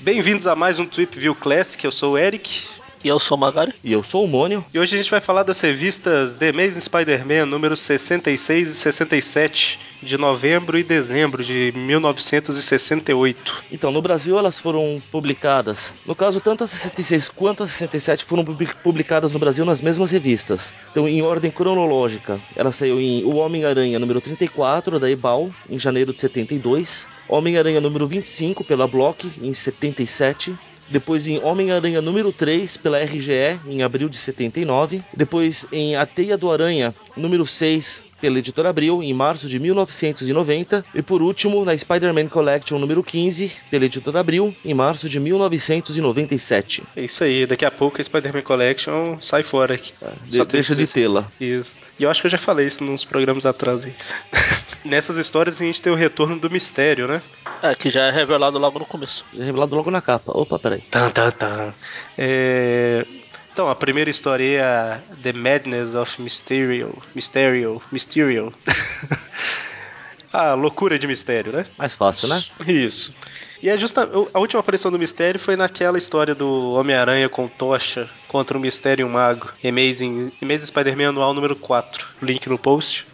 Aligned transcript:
Bem-vindos 0.00 0.48
a 0.48 0.56
mais 0.56 0.80
um 0.80 0.86
Trip 0.86 1.16
View 1.16 1.36
Classic, 1.36 1.84
eu 1.84 1.92
sou 1.92 2.14
o 2.14 2.18
Eric. 2.18 2.79
E 3.02 3.08
eu 3.08 3.18
sou 3.18 3.38
o 3.38 3.40
Magari. 3.40 3.72
E 3.82 3.92
eu 3.92 4.02
sou 4.02 4.24
o 4.24 4.28
Mônio. 4.28 4.62
E 4.74 4.78
hoje 4.78 4.94
a 4.94 4.98
gente 4.98 5.10
vai 5.10 5.22
falar 5.22 5.42
das 5.42 5.58
revistas 5.58 6.36
The 6.36 6.50
Amazing 6.50 6.80
Spider-Man 6.80 7.46
números 7.46 7.80
66 7.80 8.68
e 8.68 8.74
67 8.74 9.78
de 10.02 10.18
novembro 10.18 10.78
e 10.78 10.84
dezembro 10.84 11.42
de 11.42 11.72
1968. 11.74 13.64
Então, 13.72 13.90
no 13.90 14.02
Brasil 14.02 14.38
elas 14.38 14.58
foram 14.58 15.02
publicadas. 15.10 15.96
No 16.04 16.14
caso, 16.14 16.42
tanto 16.42 16.62
a 16.62 16.66
66 16.66 17.30
quanto 17.30 17.62
a 17.62 17.66
67 17.66 18.26
foram 18.26 18.44
publicadas 18.82 19.32
no 19.32 19.38
Brasil 19.38 19.64
nas 19.64 19.80
mesmas 19.80 20.10
revistas. 20.10 20.74
Então, 20.90 21.08
em 21.08 21.22
ordem 21.22 21.50
cronológica, 21.50 22.38
ela 22.54 22.70
saiu 22.70 23.00
em 23.00 23.24
O 23.24 23.36
Homem-Aranha 23.36 23.98
número 23.98 24.20
34 24.20 25.00
da 25.00 25.10
Ebal 25.10 25.50
em 25.70 25.78
janeiro 25.78 26.12
de 26.12 26.20
72, 26.20 27.08
Homem-Aranha 27.26 27.80
número 27.80 28.06
25 28.06 28.62
pela 28.62 28.86
Block 28.86 29.30
em 29.40 29.54
77, 29.54 30.54
depois 30.90 31.26
em 31.26 31.42
Homem-Aranha 31.42 32.00
número 32.00 32.32
3 32.32 32.76
pela 32.76 32.98
RGE 32.98 33.60
em 33.66 33.82
abril 33.82 34.08
de 34.08 34.16
79, 34.16 35.02
depois 35.16 35.66
em 35.72 35.96
A 35.96 36.04
Teia 36.04 36.36
do 36.36 36.50
Aranha 36.50 36.94
número 37.16 37.46
6 37.46 38.10
pela 38.20 38.38
editora 38.38 38.68
Abril 38.68 39.02
em 39.02 39.14
março 39.14 39.48
de 39.48 39.58
1990 39.58 40.84
e 40.94 41.02
por 41.02 41.22
último 41.22 41.64
na 41.64 41.76
Spider-Man 41.76 42.28
Collection 42.28 42.78
número 42.78 43.02
15 43.02 43.50
pela 43.70 43.86
editora 43.86 44.20
Abril 44.20 44.54
em 44.64 44.74
março 44.74 45.08
de 45.08 45.18
1997. 45.18 46.82
É 46.94 47.02
isso 47.02 47.24
aí, 47.24 47.46
daqui 47.46 47.64
a 47.64 47.70
pouco 47.70 48.00
a 48.00 48.04
Spider-Man 48.04 48.42
Collection 48.42 49.18
sai 49.20 49.42
fora 49.42 49.74
aqui. 49.74 49.92
É, 50.02 50.12
de, 50.28 50.44
deixa 50.44 50.74
de 50.76 50.86
tê-la. 50.86 51.26
Isso. 51.40 51.76
E 51.98 52.04
eu 52.04 52.10
acho 52.10 52.20
que 52.20 52.26
eu 52.26 52.30
já 52.30 52.38
falei 52.38 52.66
isso 52.66 52.84
nos 52.84 53.04
programas 53.04 53.46
atrás 53.46 53.84
aí. 53.84 53.94
Nessas 54.84 55.16
histórias 55.16 55.60
a 55.60 55.64
gente 55.64 55.82
tem 55.82 55.92
o 55.92 55.96
retorno 55.96 56.38
do 56.38 56.50
mistério, 56.50 57.06
né? 57.06 57.22
É, 57.62 57.74
que 57.74 57.90
já 57.90 58.04
é 58.04 58.10
revelado 58.10 58.58
logo 58.58 58.78
no 58.78 58.86
começo. 58.86 59.24
Já 59.32 59.42
é 59.42 59.46
revelado 59.46 59.76
logo 59.76 59.90
na 59.90 60.00
capa. 60.00 60.32
Opa, 60.34 60.58
peraí. 60.58 60.80
Tan, 60.82 61.10
tan, 61.10 61.30
tan. 61.30 61.74
É... 62.16 63.06
Então, 63.52 63.68
a 63.68 63.74
primeira 63.74 64.08
história 64.08 64.58
é 64.58 64.62
a 64.62 65.00
The 65.22 65.32
Madness 65.32 65.94
of 65.94 66.22
Mysterio. 66.22 66.96
Mysterio. 67.14 67.82
Mysterio. 67.92 68.54
a 70.32 70.54
loucura 70.54 70.98
de 70.98 71.06
mistério, 71.06 71.52
né? 71.52 71.66
Mais 71.76 71.94
fácil, 71.94 72.28
né? 72.28 72.42
Isso. 72.66 73.14
E 73.62 73.68
é 73.68 73.76
justa, 73.76 74.08
a 74.32 74.38
última 74.38 74.60
aparição 74.60 74.90
do 74.90 74.98
mistério 74.98 75.38
foi 75.38 75.56
naquela 75.56 75.98
história 75.98 76.34
do 76.34 76.72
Homem-Aranha 76.72 77.28
com 77.28 77.46
tocha 77.46 78.08
contra 78.28 78.56
o 78.56 78.60
Mistério 78.60 79.06
Mago. 79.08 79.50
Amazing, 79.62 80.32
Amazing 80.40 80.66
Spider-Man 80.66 81.10
anual 81.10 81.34
número 81.34 81.54
4. 81.54 82.08
Link 82.22 82.48
no 82.48 82.58
post. 82.58 83.06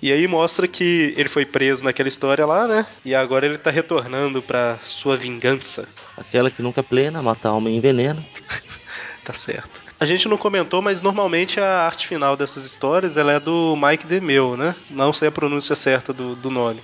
E 0.00 0.12
aí 0.12 0.26
mostra 0.28 0.68
que 0.68 1.12
ele 1.16 1.28
foi 1.28 1.44
preso 1.44 1.84
naquela 1.84 2.08
história 2.08 2.46
lá, 2.46 2.66
né? 2.68 2.86
E 3.04 3.14
agora 3.14 3.46
ele 3.46 3.58
tá 3.58 3.70
retornando 3.70 4.40
pra 4.40 4.78
sua 4.84 5.16
vingança. 5.16 5.88
Aquela 6.16 6.50
que 6.50 6.62
nunca 6.62 6.80
é 6.80 6.84
plena, 6.84 7.22
matar 7.22 7.52
homem 7.52 7.76
em 7.76 7.80
veneno. 7.80 8.24
tá 9.24 9.32
certo. 9.32 9.82
A 10.00 10.04
gente 10.04 10.28
não 10.28 10.36
comentou, 10.36 10.80
mas 10.80 11.00
normalmente 11.00 11.58
a 11.58 11.84
arte 11.84 12.06
final 12.06 12.36
dessas 12.36 12.64
histórias 12.64 13.16
ela 13.16 13.32
é 13.32 13.40
do 13.40 13.76
Mike 13.76 14.06
DeMille, 14.06 14.56
né? 14.56 14.76
Não 14.88 15.12
sei 15.12 15.28
a 15.28 15.32
pronúncia 15.32 15.74
certa 15.74 16.12
do, 16.12 16.36
do 16.36 16.50
nome. 16.50 16.80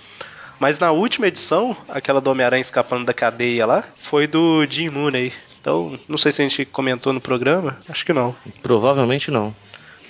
Mas 0.59 0.79
na 0.81 0.91
última 0.91 1.29
edição, 1.29 1.77
aquela 1.89 2.21
do 2.21 2.31
Homem-Aranha 2.31 2.61
escapando 2.61 3.05
da 3.05 3.15
cadeia 3.15 3.67
lá, 3.67 3.85
foi 3.99 4.27
do 4.27 4.67
Jim 4.69 4.89
Mooney. 4.89 5.33
Então, 5.61 5.99
não 6.09 6.19
sei 6.19 6.33
se 6.33 6.43
a 6.43 6.49
gente 6.49 6.65
comentou 6.65 7.13
no 7.13 7.21
programa, 7.21 7.79
acho 7.89 8.05
que 8.05 8.13
não. 8.13 8.35
Provavelmente 8.63 9.31
não. 9.31 9.55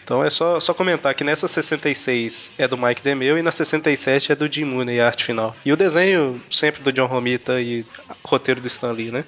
Então 0.05 0.23
é 0.23 0.29
só, 0.29 0.61
só 0.61 0.75
comentar 0.75 1.15
que 1.15 1.25
nessa 1.25 1.49
66 1.49 2.53
é 2.59 2.69
do 2.69 2.77
Mike 2.77 3.03
DeMille 3.03 3.39
e 3.39 3.43
na 3.43 3.51
67 3.51 4.33
é 4.33 4.37
do 4.37 4.53
Jim 4.53 4.65
Mooney, 4.65 5.01
a 5.01 5.07
arte 5.07 5.25
final. 5.25 5.57
E 5.65 5.73
o 5.73 5.77
desenho 5.77 6.41
sempre 6.51 6.83
do 6.83 6.93
John 6.93 7.07
Romita 7.07 7.59
e 7.59 7.87
roteiro 8.23 8.61
do 8.61 8.67
Stan 8.67 8.93
Lee, 8.93 9.11
né? 9.11 9.25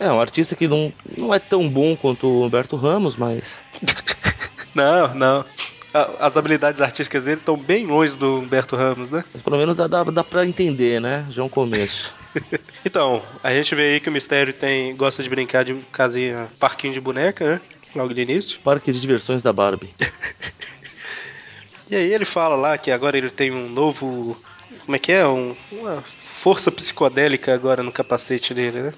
É, 0.00 0.10
um 0.10 0.20
artista 0.20 0.56
que 0.56 0.66
não, 0.66 0.92
não 1.16 1.32
é 1.32 1.38
tão 1.38 1.68
bom 1.68 1.94
quanto 1.96 2.26
o 2.26 2.44
Humberto 2.44 2.74
Ramos, 2.74 3.16
mas. 3.16 3.64
não, 4.74 5.14
não. 5.14 5.44
As 5.92 6.36
habilidades 6.36 6.80
artísticas 6.80 7.24
dele 7.24 7.40
estão 7.40 7.56
bem 7.56 7.86
longe 7.86 8.16
do 8.16 8.36
Humberto 8.36 8.76
Ramos, 8.76 9.10
né? 9.10 9.24
Mas 9.32 9.42
pelo 9.42 9.56
menos 9.56 9.76
dá, 9.76 9.86
dá, 9.86 10.04
dá 10.04 10.24
pra 10.24 10.46
entender, 10.46 11.00
né? 11.00 11.26
Já 11.30 11.42
é 11.42 11.44
um 11.44 11.48
começo. 11.48 12.14
então, 12.84 13.22
a 13.42 13.52
gente 13.52 13.74
vê 13.74 13.92
aí 13.92 14.00
que 14.00 14.08
o 14.08 14.12
Mistério 14.12 14.52
tem 14.52 14.96
gosta 14.96 15.22
de 15.22 15.28
brincar 15.28 15.64
de 15.64 15.74
casinha, 15.92 16.48
parquinho 16.58 16.92
de 16.92 17.00
boneca, 17.00 17.54
né? 17.54 17.60
Logo 17.94 18.14
de 18.14 18.20
início. 18.22 18.60
Parque 18.60 18.92
de 18.92 19.00
diversões 19.00 19.42
da 19.42 19.52
Barbie. 19.52 19.90
e 21.90 21.96
aí 21.96 22.12
ele 22.12 22.24
fala 22.24 22.56
lá 22.56 22.78
que 22.78 22.90
agora 22.90 23.16
ele 23.16 23.30
tem 23.30 23.50
um 23.50 23.68
novo. 23.68 24.36
Como 24.84 24.96
é 24.96 24.98
que 24.98 25.12
é? 25.12 25.26
Um, 25.26 25.54
uma 25.72 26.02
força 26.18 26.70
psicodélica 26.70 27.54
agora 27.54 27.82
no 27.82 27.92
capacete 27.92 28.54
dele, 28.54 28.82
né? 28.82 28.94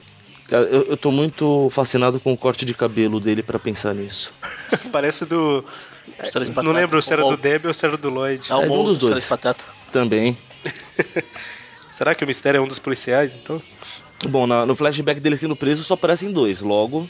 Cara, 0.49 0.67
eu, 0.67 0.83
eu 0.83 0.97
tô 0.97 1.11
muito 1.11 1.69
fascinado 1.71 2.21
com 2.21 2.33
o 2.33 2.37
corte 2.37 2.65
de 2.65 2.75
cabelo 2.75 3.19
dele 3.19 3.43
para 3.43 3.59
pensar 3.59 3.95
nisso. 3.95 4.35
Parece 4.93 5.25
do. 5.25 5.65
Não 6.63 6.73
lembro 6.73 7.01
se 7.01 7.13
era 7.13 7.23
do 7.23 7.37
Debbie 7.37 7.69
ou 7.69 7.75
se 7.75 7.87
era 7.87 7.97
do 7.97 8.11
Lloyd. 8.11 8.53
É, 8.53 8.55
é 8.55 8.71
um 8.71 8.85
dos 8.85 8.99
dois. 8.99 9.31
Também. 9.91 10.37
Será 11.93 12.15
que 12.15 12.25
o 12.25 12.27
mistério 12.27 12.59
é 12.59 12.61
um 12.61 12.67
dos 12.67 12.79
policiais, 12.79 13.35
então? 13.35 13.63
Bom, 14.29 14.47
na, 14.47 14.65
no 14.65 14.75
flashback 14.75 15.21
dele 15.21 15.37
sendo 15.37 15.57
preso 15.57 15.85
só 15.85 15.95
aparecem 15.95 16.33
dois, 16.33 16.61
logo. 16.61 17.09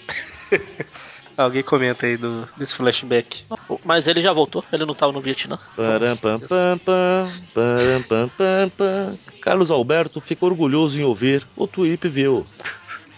Alguém 1.36 1.62
comenta 1.62 2.06
aí 2.06 2.16
do, 2.16 2.48
desse 2.56 2.74
flashback. 2.74 3.44
Mas 3.84 4.06
ele 4.06 4.20
já 4.20 4.32
voltou, 4.32 4.64
ele 4.72 4.84
não 4.84 4.94
tava 4.94 5.12
no 5.12 5.20
Vietnã. 5.20 5.58
Param, 5.76 6.16
pam, 6.16 6.40
pam, 6.40 6.78
pam, 6.78 7.32
param, 7.54 8.02
pam, 8.02 8.28
pam, 8.28 8.68
pam. 8.76 9.18
Carlos 9.40 9.70
Alberto 9.70 10.20
fica 10.20 10.44
orgulhoso 10.44 11.00
em 11.00 11.04
ouvir 11.04 11.46
o 11.56 11.66
Tweep 11.66 12.08
viu. 12.08 12.46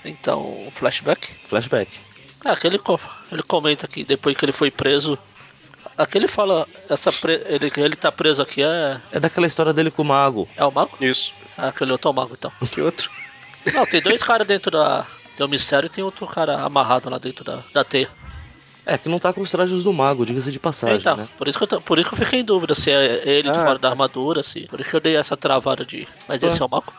Então, 0.04 0.70
flashback? 0.74 1.30
Flashback. 1.46 1.98
Ah, 2.44 2.52
aquele 2.52 2.78
ele 3.32 3.42
comenta 3.42 3.86
aqui, 3.86 4.04
depois 4.04 4.36
que 4.36 4.44
ele 4.44 4.52
foi 4.52 4.70
preso. 4.70 5.18
Aqui 5.96 6.18
ele 6.18 6.28
fala, 6.28 6.68
essa 6.88 7.10
pre, 7.12 7.42
ele, 7.46 7.72
ele 7.76 7.96
tá 7.96 8.12
preso 8.12 8.42
aqui 8.42 8.62
é. 8.62 9.00
É 9.12 9.20
daquela 9.20 9.46
história 9.46 9.72
dele 9.72 9.90
com 9.90 10.02
o 10.02 10.04
mago. 10.04 10.48
É 10.56 10.64
o 10.64 10.70
mago? 10.70 10.96
Isso. 11.00 11.32
Ah, 11.56 11.68
aquele 11.68 11.92
outro 11.92 12.08
é 12.08 12.12
o 12.12 12.14
mago 12.14 12.34
então. 12.36 12.52
Que 12.70 12.80
outro? 12.80 13.08
Não, 13.72 13.86
tem 13.86 14.02
dois 14.02 14.22
caras 14.22 14.46
dentro 14.46 14.70
da, 14.70 15.06
tem 15.36 15.46
um 15.46 15.50
mistério 15.50 15.86
e 15.86 15.90
tem 15.90 16.04
outro 16.04 16.26
cara 16.26 16.62
amarrado 16.62 17.10
lá 17.10 17.18
dentro 17.18 17.44
da, 17.44 17.62
da 17.72 17.84
teia. 17.84 18.08
É, 18.86 18.98
que 18.98 19.08
não 19.08 19.18
tá 19.18 19.32
com 19.32 19.40
os 19.40 19.50
trajes 19.50 19.84
do 19.84 19.92
mago, 19.92 20.26
diga-se 20.26 20.52
de 20.52 20.58
passagem. 20.58 20.98
Então, 20.98 21.16
né? 21.16 21.28
por, 21.38 21.48
isso 21.48 21.58
que 21.58 21.74
eu, 21.74 21.80
por 21.80 21.98
isso 21.98 22.10
que 22.10 22.14
eu 22.14 22.24
fiquei 22.24 22.40
em 22.40 22.44
dúvida 22.44 22.74
se 22.74 22.90
é 22.90 23.26
ele 23.26 23.48
ah, 23.48 23.54
fora 23.54 23.78
da 23.78 23.88
armadura, 23.88 24.42
se. 24.42 24.66
Por 24.68 24.80
isso 24.80 24.90
que 24.90 24.96
eu 24.96 25.00
dei 25.00 25.16
essa 25.16 25.36
travada 25.36 25.84
de. 25.86 26.06
Mas 26.28 26.42
esse 26.42 26.60
é 26.60 26.64
o 26.64 26.68
mago? 26.68 26.92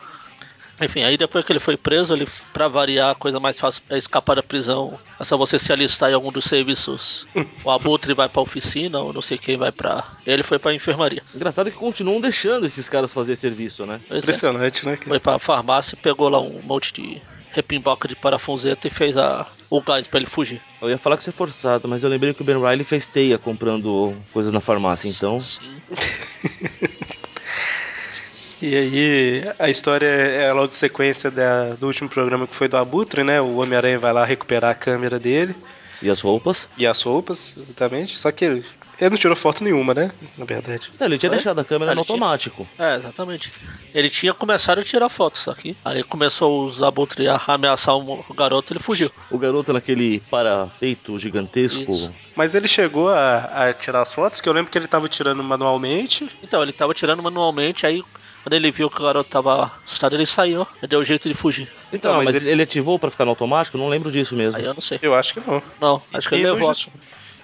Enfim, 0.80 1.04
aí 1.04 1.16
depois 1.16 1.44
que 1.44 1.52
ele 1.52 1.58
foi 1.58 1.76
preso, 1.76 2.12
ele, 2.12 2.26
pra 2.52 2.68
variar, 2.68 3.10
a 3.10 3.14
coisa 3.14 3.40
mais 3.40 3.58
fácil 3.58 3.82
é 3.88 3.96
escapar 3.96 4.36
da 4.36 4.42
prisão. 4.42 4.98
É 5.18 5.24
só 5.24 5.36
você 5.36 5.58
se 5.58 5.72
alistar 5.72 6.10
em 6.10 6.14
algum 6.14 6.30
dos 6.30 6.44
serviços. 6.44 7.26
o 7.64 7.70
Abutre 7.70 8.12
vai 8.12 8.28
pra 8.28 8.42
oficina, 8.42 8.98
ou 8.98 9.12
não 9.12 9.22
sei 9.22 9.38
quem 9.38 9.56
vai 9.56 9.72
pra. 9.72 10.04
Ele 10.26 10.42
foi 10.42 10.58
pra 10.58 10.74
enfermaria. 10.74 11.22
Engraçado 11.34 11.70
que 11.70 11.76
continuam 11.78 12.20
deixando 12.20 12.66
esses 12.66 12.88
caras 12.88 13.14
fazer 13.14 13.36
serviço, 13.36 13.86
né? 13.86 14.00
Pois 14.06 14.18
é. 14.18 14.22
Impressionante, 14.22 14.86
é. 14.86 14.90
né? 14.90 14.98
Foi 15.02 15.20
pra 15.20 15.38
farmácia, 15.38 15.96
pegou 15.96 16.28
lá 16.28 16.40
um 16.40 16.60
monte 16.62 16.92
de 16.92 17.22
repimboca 17.56 18.06
de 18.06 18.14
parafuseta 18.14 18.86
e 18.86 18.90
fez 18.90 19.16
a, 19.16 19.46
o 19.70 19.80
gás 19.80 20.06
para 20.06 20.20
ele 20.20 20.28
fugir. 20.28 20.60
Eu 20.80 20.90
ia 20.90 20.98
falar 20.98 21.16
que 21.16 21.24
você 21.24 21.30
é 21.30 21.32
forçado, 21.32 21.88
mas 21.88 22.04
eu 22.04 22.10
lembrei 22.10 22.34
que 22.34 22.42
o 22.42 22.44
Ben 22.44 22.60
Riley 22.60 22.84
fez 22.84 23.06
teia 23.06 23.38
comprando 23.38 24.14
coisas 24.32 24.52
na 24.52 24.60
farmácia, 24.60 25.08
então. 25.08 25.40
Sim. 25.40 25.80
e 28.60 28.76
aí, 28.76 29.42
a 29.58 29.70
história 29.70 30.06
é 30.06 30.52
logo 30.52 30.68
de 30.68 30.76
sequência 30.76 31.30
da, 31.30 31.74
do 31.74 31.86
último 31.86 32.10
programa 32.10 32.46
que 32.46 32.54
foi 32.54 32.68
do 32.68 32.76
Abutre, 32.76 33.24
né? 33.24 33.40
O 33.40 33.56
Homem-Aranha 33.56 33.98
vai 33.98 34.12
lá 34.12 34.24
recuperar 34.24 34.70
a 34.70 34.74
câmera 34.74 35.18
dele. 35.18 35.56
E 36.02 36.10
as 36.10 36.20
roupas? 36.20 36.68
E 36.76 36.86
as 36.86 37.00
roupas, 37.00 37.56
exatamente. 37.56 38.18
Só 38.18 38.30
que 38.30 38.62
ele 39.00 39.10
não 39.10 39.16
tirou 39.16 39.36
foto 39.36 39.62
nenhuma, 39.62 39.92
né? 39.92 40.10
Na 40.36 40.44
verdade. 40.44 40.90
Não, 40.98 41.06
ele 41.06 41.18
tinha 41.18 41.30
Foi? 41.30 41.36
deixado 41.36 41.58
a 41.58 41.64
câmera 41.64 41.94
no 41.94 42.00
automático. 42.00 42.66
Tinha... 42.76 42.88
É, 42.88 42.96
exatamente. 42.96 43.52
Ele 43.94 44.08
tinha 44.08 44.32
começado 44.32 44.78
a 44.78 44.82
tirar 44.82 45.08
fotos 45.08 45.46
aqui. 45.48 45.76
Aí 45.84 46.02
começou 46.02 46.66
os 46.66 46.82
abutres 46.82 47.28
a 47.28 47.40
ameaçar 47.46 47.96
o 47.96 48.34
garoto 48.34 48.72
ele 48.72 48.80
fugiu. 48.80 49.10
O 49.30 49.38
garoto 49.38 49.72
naquele 49.72 50.20
parapeito 50.30 51.18
gigantesco. 51.18 51.90
Isso. 51.90 52.14
Mas 52.34 52.54
ele 52.54 52.68
chegou 52.68 53.08
a, 53.08 53.68
a, 53.68 53.72
tirar 53.72 54.02
as 54.02 54.12
fotos, 54.12 54.40
que 54.40 54.48
eu 54.48 54.52
lembro 54.52 54.70
que 54.70 54.78
ele 54.78 54.86
tava 54.86 55.08
tirando 55.08 55.42
manualmente. 55.42 56.28
Então, 56.42 56.62
ele 56.62 56.72
tava 56.72 56.92
tirando 56.92 57.22
manualmente, 57.22 57.86
aí 57.86 58.02
quando 58.46 58.54
ele 58.54 58.70
viu 58.70 58.88
que 58.88 59.00
o 59.00 59.02
garoto 59.02 59.28
tava 59.28 59.72
assustado, 59.84 60.14
ele 60.14 60.24
saiu. 60.24 60.64
Ele 60.80 60.88
deu 60.88 61.02
jeito 61.02 61.28
de 61.28 61.34
fugir. 61.34 61.68
Então, 61.92 62.12
então 62.12 62.16
mas, 62.18 62.26
mas 62.26 62.36
ele... 62.36 62.50
ele... 62.50 62.62
ativou 62.62 62.96
para 62.96 63.10
ficar 63.10 63.24
no 63.24 63.30
automático? 63.30 63.76
Não 63.76 63.88
lembro 63.88 64.08
disso 64.12 64.36
mesmo. 64.36 64.60
Aí 64.60 64.64
eu 64.64 64.72
não 64.72 64.80
sei. 64.80 65.00
Eu 65.02 65.14
acho 65.14 65.34
que 65.34 65.40
não. 65.40 65.60
Não, 65.80 66.02
acho 66.14 66.28
que 66.28 66.36
ele 66.36 66.48
levou. 66.48 66.72
Just... 66.72 66.88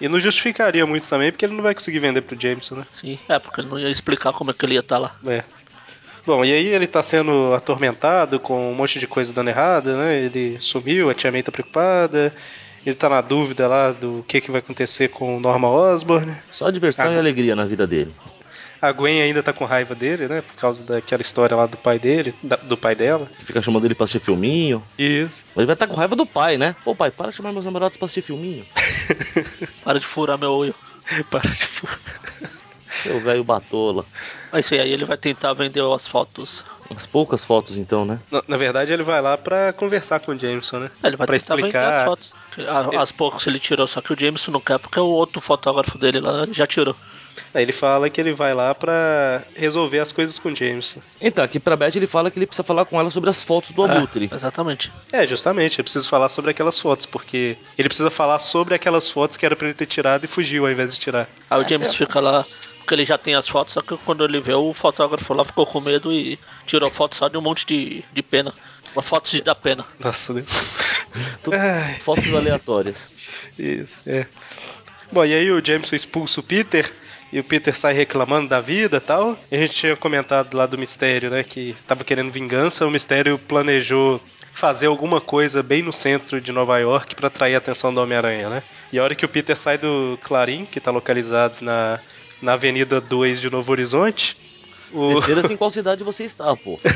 E 0.03 0.09
não 0.09 0.19
justificaria 0.19 0.85
muito 0.85 1.09
também, 1.09 1.31
porque 1.31 1.45
ele 1.45 1.55
não 1.55 1.63
vai 1.63 1.75
conseguir 1.75 2.01
vender 2.01 2.23
pro 2.23 2.37
Jameson, 2.39 2.75
né? 2.75 2.87
Sim, 2.93 3.21
é, 3.29 3.39
porque 3.39 3.61
ele 3.61 3.69
não 3.69 3.79
ia 3.79 3.89
explicar 3.89 4.33
como 4.33 4.51
é 4.51 4.55
que 4.55 4.67
ele 4.67 4.75
ia 4.75 4.81
estar 4.81 4.97
tá 4.97 4.99
lá. 4.99 5.17
É. 5.33 5.45
Bom, 6.27 6.45
e 6.45 6.53
aí 6.53 6.67
ele 6.67 6.89
tá 6.89 7.01
sendo 7.05 7.55
atormentado 7.55 8.41
com 8.41 8.73
um 8.73 8.75
monte 8.75 8.99
de 8.99 9.07
coisa 9.07 9.33
dando 9.33 9.51
errado, 9.51 9.97
né? 9.97 10.19
Ele 10.23 10.57
sumiu, 10.59 11.09
a 11.09 11.15
tia 11.15 11.31
May 11.31 11.45
tá 11.45 11.53
preocupada. 11.53 12.35
Ele 12.85 12.97
tá 12.97 13.09
na 13.09 13.21
dúvida 13.21 13.69
lá 13.69 13.93
do 13.93 14.25
que, 14.27 14.41
que 14.41 14.51
vai 14.51 14.59
acontecer 14.59 15.07
com 15.07 15.37
o 15.37 15.41
Norma 15.41 15.69
Osborn. 15.69 16.35
Só 16.51 16.69
diversão 16.69 17.11
Ah. 17.11 17.15
e 17.15 17.19
alegria 17.19 17.55
na 17.55 17.65
vida 17.65 17.87
dele. 17.87 18.13
A 18.83 18.91
Gwen 18.91 19.23
ainda 19.23 19.43
tá 19.45 19.53
com 19.53 19.65
raiva 19.65 19.95
dele, 19.95 20.27
né? 20.27 20.43
Por 20.43 20.55
causa 20.57 20.83
daquela 20.85 21.23
história 21.23 21.57
lá 21.57 21.67
do 21.67 21.77
pai 21.77 22.01
dele, 22.01 22.35
da- 22.43 22.57
do 22.57 22.77
pai 22.77 22.97
dela. 22.97 23.31
Fica 23.39 23.63
chamando 23.63 23.85
ele 23.85 23.95
pra 23.95 24.03
assistir 24.05 24.25
filminho. 24.27 24.83
Isso. 24.99 25.45
Ele 25.57 25.67
vai 25.67 25.75
estar 25.75 25.87
com 25.87 25.95
raiva 25.95 26.17
do 26.17 26.27
pai, 26.27 26.59
né? 26.59 26.75
Pô, 26.85 26.93
pai, 26.95 27.11
para 27.13 27.31
de 27.31 27.37
chamar 27.37 27.53
meus 27.53 27.65
namorados 27.65 27.97
pra 27.97 28.07
assistir 28.07 28.23
filminho. 28.23 28.67
Para 29.85 30.01
de 30.01 30.05
furar 30.07 30.37
meu 30.37 30.51
olho. 30.51 30.75
Para 31.31 31.49
de 31.49 31.65
fu- 31.67 31.87
Seu 33.05 33.21
velho 33.21 33.43
batola. 33.45 34.05
Mas 34.53 34.67
enfim, 34.67 34.79
aí 34.81 34.91
ele 34.93 35.05
vai 35.05 35.17
tentar 35.17 35.53
vender 35.55 35.83
as 35.95 36.07
fotos. 36.07 36.65
As 36.95 37.07
poucas 37.07 37.45
fotos, 37.45 37.77
então, 37.77 38.05
né? 38.05 38.21
Na, 38.31 38.43
na 38.49 38.57
verdade, 38.57 38.93
ele 38.93 39.03
vai 39.03 39.21
lá 39.23 39.39
pra 39.39 39.73
conversar 39.73 40.21
com 40.21 40.33
o 40.33 40.39
Jameson, 40.39 40.79
né? 40.81 40.91
É, 41.03 41.07
Ele 41.07 41.17
vai 41.17 41.27
pra 41.27 41.39
tentar 41.39 41.57
vender 41.57 41.69
explicar. 41.69 41.99
as 42.01 42.05
fotos. 42.05 42.33
As 42.99 43.13
poucas 43.13 43.47
ele 43.47 43.59
tirou, 43.59 43.87
só 43.87 44.01
que 44.03 44.13
o 44.13 44.19
Jameson 44.19 44.51
não 44.53 44.61
quer, 44.61 44.79
porque 44.79 45.01
o 45.01 45.07
outro 45.07 45.41
fotógrafo 45.41 45.97
dele 45.97 46.21
lá 46.21 46.47
já 46.53 46.67
tirou. 46.67 46.95
Aí 47.55 47.63
ele 47.63 47.73
fala 47.73 48.09
que 48.11 48.21
ele 48.21 48.33
vai 48.33 48.55
lá 48.55 48.75
pra 48.75 49.43
resolver 49.55 49.99
as 49.99 50.11
coisas 50.13 50.39
com 50.39 50.51
o 50.51 50.57
Jameson. 50.57 51.01
Então, 51.21 51.45
aqui 51.45 51.59
pra 51.61 51.77
Beth 51.77 51.93
ele 51.97 52.07
fala 52.07 52.31
que 52.31 52.39
ele 52.39 52.47
precisa 52.47 52.65
falar 52.67 52.85
com 52.85 52.99
ela 52.99 53.11
sobre 53.11 53.29
as 53.31 53.43
fotos 53.43 53.73
do 53.73 53.83
Abutre. 53.85 54.29
É, 54.31 54.35
exatamente. 54.35 54.93
É, 55.13 55.27
justamente, 55.27 55.79
eu 55.79 55.85
preciso 55.85 56.09
falar 56.09 56.29
sobre 56.29 56.51
aquelas 56.51 56.79
fotos, 56.79 57.07
porque 57.07 57.57
ele 57.77 57.89
precisa 57.89 58.11
falar 58.11 58.39
sobre 58.39 58.75
aquelas 58.75 59.09
fotos 59.11 59.37
que 59.37 59.45
era 59.47 59.55
pra 59.57 59.69
ele 59.69 59.75
ter 59.77 59.87
tirado 59.87 60.25
e 60.25 60.29
fugiu 60.29 60.65
ao 60.67 60.73
invés 60.73 60.95
de 60.95 61.01
tirar. 61.01 61.29
Aí 61.51 61.59
o 61.59 61.65
Ah, 61.65 61.69
James 61.69 61.81
certo. 61.89 61.97
fica 61.97 62.21
lá, 62.21 62.45
porque 62.79 62.95
ele 62.95 63.05
já 63.05 63.17
tem 63.19 63.35
as 63.35 63.47
fotos, 63.49 63.75
só 63.75 63.81
que 63.81 63.97
quando 63.99 64.25
ele 64.25 64.41
vê 64.41 64.55
o 64.55 64.73
fotógrafo 64.73 65.33
lá 65.35 65.45
ficou 65.45 65.67
com 65.67 65.81
medo 65.81 66.13
e 66.13 66.39
tirou 66.67 66.91
foto 66.91 67.17
só 67.17 67.29
de 67.29 67.37
um 67.37 67.43
monte 67.43 67.67
de, 67.67 68.05
de 68.13 68.23
pena. 68.23 68.53
Uma 68.95 69.03
foto 69.03 69.31
de 69.31 69.41
da 69.43 69.55
pena. 69.55 69.87
Nossa, 69.99 70.33
Deus. 70.35 70.79
Tudo- 71.43 71.57
Ai, 71.57 71.99
Fotos 72.01 72.33
aleatórias. 72.35 73.11
isso, 73.59 74.01
é. 74.07 74.27
Bom, 75.11 75.25
e 75.25 75.35
aí 75.35 75.51
o 75.51 75.63
Jameson 75.65 75.95
expulsa 75.97 76.41
o 76.41 76.43
Peter. 76.43 76.91
E 77.33 77.41
o 77.41 77.45
Peter 77.45 77.75
sai 77.75 77.95
reclamando 77.95 78.49
da 78.49 78.61
vida 78.61 78.99
e 78.99 79.01
tal. 79.01 79.39
E 79.51 79.57
a 79.57 79.59
gente 79.59 79.73
tinha 79.73 79.97
comentado 79.97 80.55
lá 80.55 80.67
do 80.67 80.77
mistério, 80.77 81.31
né? 81.31 81.43
Que 81.43 81.75
tava 81.87 82.05
querendo 82.05 82.31
vingança. 82.31 82.87
O 82.87 82.91
mistério 82.91 83.39
planejou 83.39 84.21
fazer 84.53 84.87
alguma 84.87 85.21
coisa 85.21 85.63
bem 85.63 85.83
no 85.83 85.93
centro 85.93 86.41
de 86.41 86.53
Nova 86.53 86.79
York 86.79 87.15
pra 87.15 87.29
atrair 87.29 87.55
a 87.55 87.59
atenção 87.59 87.93
do 87.93 88.03
Homem-Aranha, 88.03 88.51
né? 88.51 88.63
E 88.93 88.99
a 88.99 89.03
hora 89.03 89.15
que 89.15 89.25
o 89.25 89.29
Peter 89.29 89.57
sai 89.57 89.79
do 89.79 90.19
Clarim, 90.23 90.67
que 90.67 90.79
tá 90.79 90.91
localizado 90.91 91.65
na, 91.65 91.99
na 92.43 92.53
Avenida 92.53 93.01
2 93.01 93.41
de 93.41 93.51
Novo 93.51 93.73
Horizonte. 93.73 94.37
O... 94.93 95.15
Descer 95.15 95.39
assim 95.39 95.57
qual 95.57 95.71
cidade 95.71 96.05
você 96.05 96.25
está, 96.25 96.55
pô. 96.57 96.79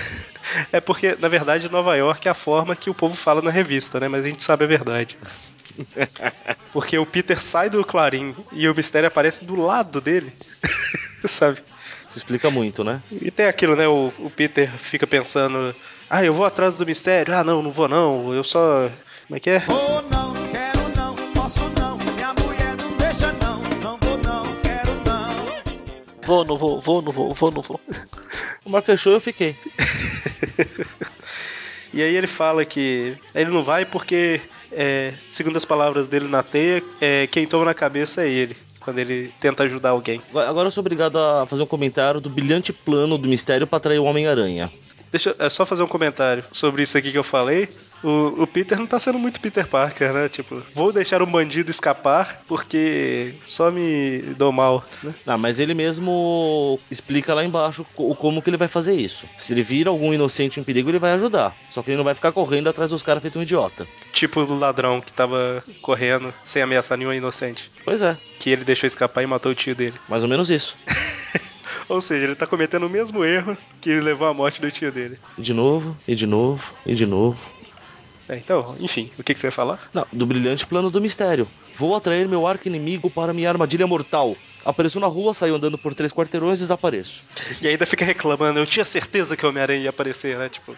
É 0.73 0.81
porque, 0.81 1.17
na 1.19 1.27
verdade, 1.27 1.69
Nova 1.69 1.97
York 1.97 2.29
é 2.29 2.31
a 2.31 2.35
forma 2.35 2.77
que 2.77 2.89
o 2.89 2.95
povo 2.95 3.17
fala 3.17 3.43
na 3.43 3.51
revista, 3.51 3.99
né? 3.99 4.07
Mas 4.07 4.25
a 4.25 4.29
gente 4.29 4.45
sabe 4.45 4.65
a 4.65 4.69
verdade. 4.69 5.19
Porque 6.73 6.97
o 6.97 7.05
Peter 7.05 7.41
sai 7.43 7.69
do 7.69 7.85
Clarim 7.85 8.35
e 8.53 8.69
o 8.69 8.75
mistério 8.75 9.09
aparece 9.09 9.45
do 9.45 9.57
lado 9.57 10.01
dele. 10.01 10.33
sabe? 11.27 11.59
Isso 12.07 12.19
explica 12.19 12.51
muito, 12.51 12.85
né? 12.85 13.03
E 13.11 13.31
tem 13.31 13.47
aquilo, 13.47 13.75
né? 13.75 13.89
O, 13.89 14.13
o 14.19 14.31
Peter 14.31 14.71
fica 14.79 15.07
pensando: 15.07 15.75
ah, 16.09 16.25
eu 16.25 16.33
vou 16.33 16.47
atrás 16.47 16.77
do 16.77 16.87
mistério. 16.87 17.35
Ah, 17.35 17.45
não, 17.45 17.63
não 17.63 17.71
vou 17.71 17.89
não. 17.89 18.33
Eu 18.33 18.45
só. 18.45 18.89
Como 19.27 19.37
é 19.37 19.41
que 19.41 19.51
é? 19.51 19.59
Vou 19.61 20.16
Vou, 26.27 26.45
não 26.45 26.57
vou, 26.57 26.81
vou, 26.81 27.01
não 27.01 27.13
vou, 27.13 27.33
vou, 27.33 27.51
não 27.53 27.63
vou. 27.63 27.81
O 28.65 28.71
mar 28.71 28.83
fechou 28.83 29.13
e 29.13 29.17
eu 29.17 29.21
fiquei. 29.21 29.57
E 31.95 32.03
aí 32.03 32.15
ele 32.15 32.27
fala 32.27 32.63
que 32.63 33.17
ele 33.35 33.49
não 33.49 33.63
vai 33.63 33.87
porque, 33.87 34.43
é, 34.71 35.15
segundo 35.27 35.57
as 35.57 35.65
palavras 35.65 36.07
dele 36.07 36.29
na 36.29 36.43
teia, 36.43 36.83
é, 37.01 37.27
quem 37.27 37.47
toma 37.47 37.65
na 37.65 37.73
cabeça 37.73 38.23
é 38.23 38.29
ele. 38.29 38.55
Quando 38.81 38.99
ele 38.99 39.33
tenta 39.41 39.63
ajudar 39.63 39.91
alguém. 39.91 40.21
Agora 40.29 40.51
agora 40.51 40.67
eu 40.67 40.71
sou 40.71 40.83
obrigado 40.83 41.19
a 41.19 41.47
fazer 41.47 41.63
um 41.63 41.67
comentário 41.67 42.21
do 42.21 42.29
brilhante 42.29 42.71
plano 42.71 43.17
do 43.17 43.27
mistério 43.27 43.67
pra 43.67 43.79
atrair 43.79 43.99
o 43.99 44.05
Homem-Aranha. 44.05 44.71
Deixa 45.11 45.31
eu 45.31 45.37
é 45.39 45.49
só 45.49 45.65
fazer 45.65 45.83
um 45.83 45.87
comentário 45.87 46.45
sobre 46.53 46.83
isso 46.83 46.97
aqui 46.99 47.11
que 47.13 47.19
eu 47.19 47.23
falei. 47.25 47.69
O, 48.03 48.43
o 48.43 48.47
Peter 48.47 48.79
não 48.79 48.87
tá 48.87 48.99
sendo 49.01 49.19
muito 49.19 49.41
Peter 49.41 49.67
Parker, 49.67 50.13
né? 50.13 50.29
Tipo, 50.29 50.63
vou 50.75 50.93
deixar 50.93 51.23
um 51.23 51.27
bandido 51.27 51.71
escapar 51.71 52.43
porque 52.47 53.35
só 53.47 53.71
me 53.71 54.21
dou 54.37 54.53
mal, 54.53 54.85
né? 55.03 55.15
Ah, 55.27 55.39
mas 55.39 55.59
ele 55.59 55.73
mesmo 55.75 56.79
explica 56.91 57.33
lá 57.35 57.43
embaixo 57.43 57.87
co- 57.95 58.15
como 58.15 58.43
que 58.43 58.51
ele 58.51 58.57
vai 58.59 58.69
fazer 58.69 58.95
isso. 58.95 59.27
Se 59.39 59.55
ele 59.55 59.63
vira 59.63 59.89
algum 59.89 60.13
inocente 60.13 60.61
em 60.61 60.63
perigo, 60.63 60.91
ele 60.91 60.99
vai 60.99 61.13
ajudar. 61.13 61.57
Só 61.69 61.83
que 61.83 61.91
ele 61.91 61.97
não 61.97 62.05
vai 62.05 62.15
ficar 62.15 62.33
correndo 62.33 62.69
atrás 62.69 62.91
dos 62.91 63.03
caras 63.03 63.23
feito 63.23 63.39
um 63.39 63.43
idiota. 63.43 63.89
Tipo 64.13 64.41
o 64.41 64.59
ladrão 64.59 65.01
que 65.01 65.13
tava 65.13 65.65
correndo 65.81 66.33
sem 66.45 66.61
ameaçar 66.63 66.99
nenhum 66.99 67.15
inocente. 67.15 67.71
Pois 67.85 68.03
é, 68.03 68.17
Que 68.39 68.51
ele 68.51 68.65
deixou 68.65 68.87
escapar 68.87 69.23
e 69.23 69.27
matou 69.27 69.53
o 69.53 69.55
tio 69.55 69.75
dele. 69.75 69.95
mais 70.09 70.23
ou 70.23 70.29
menos 70.29 70.51
isso. 70.51 70.77
Ou 71.89 72.01
seja, 72.01 72.25
ele 72.25 72.35
tá 72.35 72.47
cometendo 72.47 72.87
o 72.87 72.91
mesmo 72.91 73.25
erro 73.25 73.57
que 73.81 74.01
levou 74.01 74.27
à 74.27 74.35
morte 74.35 74.61
do 74.61 74.71
tio 74.71 74.91
dele. 74.91 75.19
De 75.39 75.55
novo, 75.55 75.97
e 76.07 76.15
de 76.15 76.27
novo, 76.27 76.75
e 76.85 76.95
de 76.95 77.07
novo. 77.07 77.57
É, 78.29 78.37
então, 78.37 78.75
enfim, 78.81 79.11
o 79.19 79.23
que, 79.23 79.33
que 79.33 79.39
você 79.41 79.47
ia 79.47 79.53
falar? 79.53 79.79
Não, 79.95 80.05
do 80.13 80.27
brilhante 80.27 80.67
plano 80.67 80.91
do 80.91 81.01
mistério. 81.01 81.49
Vou 81.73 81.95
atrair 81.95 82.27
meu 82.27 82.47
arco 82.47 82.67
inimigo 82.67 83.09
para 83.09 83.33
minha 83.33 83.49
armadilha 83.49 83.87
mortal. 83.87 84.37
Apareço 84.65 84.99
na 84.99 85.07
rua, 85.07 85.33
saio 85.33 85.55
andando 85.55 85.79
por 85.79 85.95
três 85.95 86.13
quarteirões 86.13 86.59
e 86.59 86.63
desapareço. 86.63 87.25
E 87.63 87.69
ainda 87.69 87.87
fica 87.87 88.05
reclamando, 88.05 88.59
eu 88.59 88.67
tinha 88.67 88.85
certeza 88.85 89.37
que 89.37 89.47
o 89.47 89.49
Homem-Aranha 89.49 89.85
ia 89.85 89.91
aparecer, 89.91 90.37
né? 90.37 90.49
Tipo. 90.49 90.75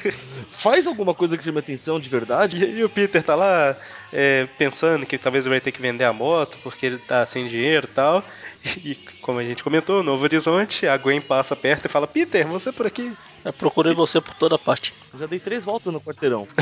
Faz 0.46 0.86
alguma 0.86 1.14
coisa 1.14 1.38
que 1.38 1.44
chame 1.44 1.58
atenção 1.58 1.98
de 1.98 2.08
verdade? 2.08 2.62
E, 2.62 2.80
e 2.80 2.84
o 2.84 2.88
Peter 2.90 3.22
tá 3.22 3.34
lá 3.34 3.76
é, 4.12 4.46
pensando 4.58 5.06
que 5.06 5.16
talvez 5.16 5.46
ele 5.46 5.54
vai 5.54 5.60
ter 5.60 5.72
que 5.72 5.80
vender 5.80 6.04
a 6.04 6.12
moto 6.12 6.58
porque 6.62 6.84
ele 6.84 6.98
tá 6.98 7.24
sem 7.24 7.48
dinheiro 7.48 7.88
e 7.90 7.94
tal. 7.94 8.22
E 8.84 8.94
como 9.22 9.38
a 9.38 9.44
gente 9.44 9.62
comentou, 9.64 10.02
Novo 10.02 10.22
Horizonte, 10.24 10.86
a 10.86 10.96
Gwen 10.96 11.20
passa 11.20 11.56
perto 11.56 11.86
e 11.86 11.88
fala: 11.88 12.06
Peter, 12.06 12.46
você 12.46 12.70
por 12.70 12.86
aqui? 12.86 13.12
Eu 13.44 13.52
procurei 13.52 13.94
você 13.94 14.20
por 14.20 14.34
toda 14.34 14.58
parte. 14.58 14.92
Já 15.18 15.26
dei 15.26 15.38
três 15.40 15.64
voltas 15.64 15.92
no 15.92 16.00
quarteirão. 16.00 16.46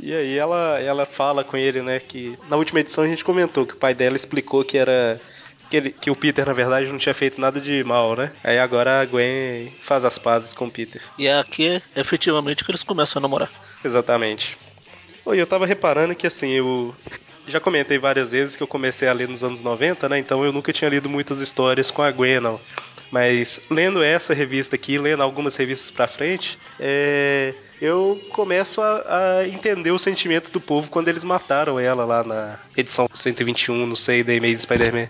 E 0.00 0.12
aí 0.12 0.36
ela, 0.36 0.80
ela 0.80 1.06
fala 1.06 1.44
com 1.44 1.56
ele, 1.56 1.80
né, 1.80 2.00
que 2.00 2.36
na 2.48 2.56
última 2.56 2.80
edição 2.80 3.04
a 3.04 3.06
gente 3.06 3.24
comentou 3.24 3.64
que 3.64 3.74
o 3.74 3.76
pai 3.76 3.94
dela 3.94 4.16
explicou 4.16 4.64
que 4.64 4.76
era. 4.76 5.20
Que, 5.70 5.76
ele- 5.76 5.90
que 5.92 6.10
o 6.10 6.16
Peter, 6.16 6.44
na 6.44 6.52
verdade, 6.52 6.88
não 6.88 6.98
tinha 6.98 7.14
feito 7.14 7.40
nada 7.40 7.60
de 7.60 7.84
mal, 7.84 8.16
né? 8.16 8.32
Aí 8.42 8.58
agora 8.58 9.00
a 9.00 9.04
Gwen 9.04 9.72
faz 9.80 10.04
as 10.04 10.18
pazes 10.18 10.52
com 10.52 10.66
o 10.66 10.70
Peter. 10.70 11.00
E 11.16 11.28
é 11.28 11.38
aqui, 11.38 11.80
efetivamente, 11.94 12.64
que 12.64 12.70
eles 12.72 12.82
começam 12.82 13.20
a 13.20 13.22
namorar. 13.22 13.50
Exatamente. 13.84 14.58
Oi, 15.24 15.40
eu 15.40 15.46
tava 15.46 15.66
reparando 15.66 16.16
que 16.16 16.26
assim, 16.26 16.50
eu 16.50 16.92
já 17.46 17.60
comentei 17.60 17.98
várias 17.98 18.32
vezes 18.32 18.56
que 18.56 18.62
eu 18.62 18.66
comecei 18.66 19.08
a 19.08 19.12
ler 19.12 19.28
nos 19.28 19.42
anos 19.42 19.62
90, 19.62 20.08
né? 20.08 20.18
Então 20.18 20.44
eu 20.44 20.52
nunca 20.52 20.72
tinha 20.72 20.88
lido 20.88 21.08
muitas 21.08 21.40
histórias 21.40 21.90
com 21.90 22.02
a 22.02 22.10
Gwen, 22.10 22.40
não. 22.40 22.60
Mas 23.10 23.60
lendo 23.70 24.02
essa 24.02 24.32
revista 24.32 24.76
aqui, 24.76 24.96
lendo 24.96 25.22
algumas 25.22 25.54
revistas 25.54 25.90
pra 25.90 26.08
frente, 26.08 26.58
é, 26.80 27.52
eu 27.80 28.20
começo 28.30 28.80
a, 28.80 29.38
a 29.38 29.48
entender 29.48 29.90
o 29.90 29.98
sentimento 29.98 30.50
do 30.50 30.60
povo 30.60 30.88
quando 30.88 31.08
eles 31.08 31.22
mataram 31.22 31.78
ela 31.78 32.04
lá 32.04 32.24
na 32.24 32.58
edição 32.76 33.06
121, 33.12 33.86
não 33.86 33.96
sei, 33.96 34.22
da 34.22 34.32
Amazing 34.32 34.56
Spider-Man. 34.56 35.08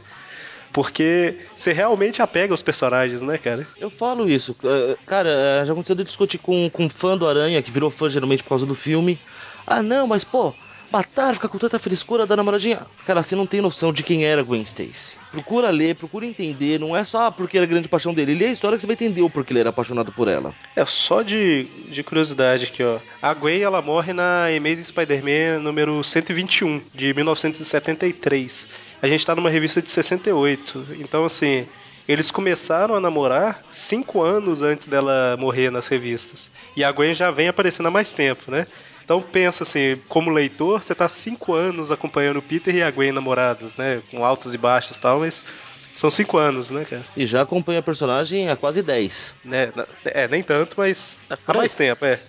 Porque 0.72 1.38
você 1.54 1.72
realmente 1.72 2.22
apega 2.22 2.52
aos 2.52 2.62
personagens, 2.62 3.22
né, 3.22 3.36
cara? 3.38 3.66
Eu 3.78 3.90
falo 3.90 4.28
isso. 4.28 4.56
eh, 4.64 4.96
Cara, 5.06 5.28
eh, 5.28 5.64
já 5.64 5.72
aconteceu 5.72 5.96
de 5.96 6.04
discutir 6.04 6.38
com, 6.38 6.70
com 6.70 6.84
um 6.84 6.88
fã 6.90 7.16
do 7.16 7.28
Aranha, 7.28 7.60
que 7.62 7.70
virou 7.70 7.90
fã 7.90 8.08
geralmente 8.08 8.42
por 8.42 8.50
causa 8.50 8.64
do 8.66 8.74
filme. 8.74 9.18
Ah, 9.66 9.82
não, 9.82 10.06
mas 10.06 10.24
pô, 10.24 10.54
matar, 10.90 11.34
ficar 11.34 11.48
com 11.48 11.58
tanta 11.58 11.78
frescura 11.78 12.26
da 12.26 12.36
namoradinha. 12.36 12.86
Cara, 13.06 13.22
você 13.22 13.36
não 13.36 13.46
tem 13.46 13.60
noção 13.60 13.92
de 13.92 14.02
quem 14.02 14.24
era 14.24 14.42
Gwen 14.42 14.62
Stacy. 14.62 15.18
Procura 15.30 15.70
ler, 15.70 15.94
procura 15.94 16.26
entender. 16.26 16.78
Não 16.80 16.96
é 16.96 17.04
só 17.04 17.26
ah, 17.26 17.32
porque 17.32 17.56
era 17.58 17.64
a 17.64 17.68
grande 17.68 17.88
paixão 17.88 18.12
dele. 18.14 18.34
Lê 18.34 18.46
a 18.46 18.50
história 18.50 18.76
que 18.76 18.80
você 18.80 18.86
vai 18.86 18.94
entender 18.94 19.22
o 19.22 19.30
porquê 19.30 19.52
ele 19.52 19.60
era 19.60 19.70
apaixonado 19.70 20.10
por 20.12 20.26
ela. 20.28 20.54
É, 20.74 20.84
só 20.84 21.22
de, 21.22 21.64
de 21.90 22.02
curiosidade 22.02 22.64
aqui, 22.64 22.82
ó. 22.82 22.98
A 23.20 23.32
Gwen, 23.34 23.62
ela 23.62 23.80
morre 23.82 24.12
na 24.12 24.46
Amazing 24.46 24.84
Spider-Man 24.84 25.60
número 25.60 26.02
121, 26.02 26.80
de 26.94 27.14
1973. 27.14 28.68
A 29.02 29.08
gente 29.08 29.26
tá 29.26 29.34
numa 29.34 29.50
revista 29.50 29.82
de 29.82 29.90
68. 29.90 30.86
Então, 31.00 31.24
assim, 31.24 31.66
eles 32.08 32.30
começaram 32.30 32.94
a 32.94 33.00
namorar 33.00 33.62
cinco 33.70 34.22
anos 34.22 34.62
antes 34.62 34.86
dela 34.86 35.36
morrer 35.36 35.70
nas 35.70 35.88
revistas. 35.88 36.52
E 36.76 36.84
a 36.84 36.92
Gwen 36.92 37.12
já 37.12 37.30
vem 37.30 37.48
aparecendo 37.48 37.86
há 37.86 37.90
mais 37.90 38.12
tempo, 38.12 38.50
né? 38.50 38.66
Então 39.04 39.20
pensa 39.20 39.64
assim, 39.64 40.00
como 40.08 40.30
leitor, 40.30 40.82
você 40.82 40.94
tá 40.94 41.08
cinco 41.08 41.52
anos 41.52 41.90
acompanhando 41.90 42.36
o 42.38 42.42
Peter 42.42 42.74
e 42.74 42.82
a 42.82 42.90
Gwen 42.90 43.12
namorados, 43.12 43.74
né? 43.76 44.00
Com 44.10 44.24
altos 44.24 44.54
e 44.54 44.58
baixos 44.58 44.96
e 44.96 45.00
tal, 45.00 45.18
mas 45.18 45.44
são 45.92 46.10
cinco 46.10 46.38
anos, 46.38 46.70
né, 46.70 46.84
cara? 46.84 47.02
E 47.16 47.26
já 47.26 47.42
acompanha 47.42 47.80
a 47.80 47.82
personagem 47.82 48.48
há 48.48 48.56
quase 48.56 48.82
10. 48.82 49.36
Né? 49.44 49.72
É, 50.04 50.26
nem 50.28 50.42
tanto, 50.42 50.76
mas 50.78 51.24
É 51.28 51.36
há 51.46 51.52
mais 51.52 51.74
tempo, 51.74 52.04
é. 52.04 52.20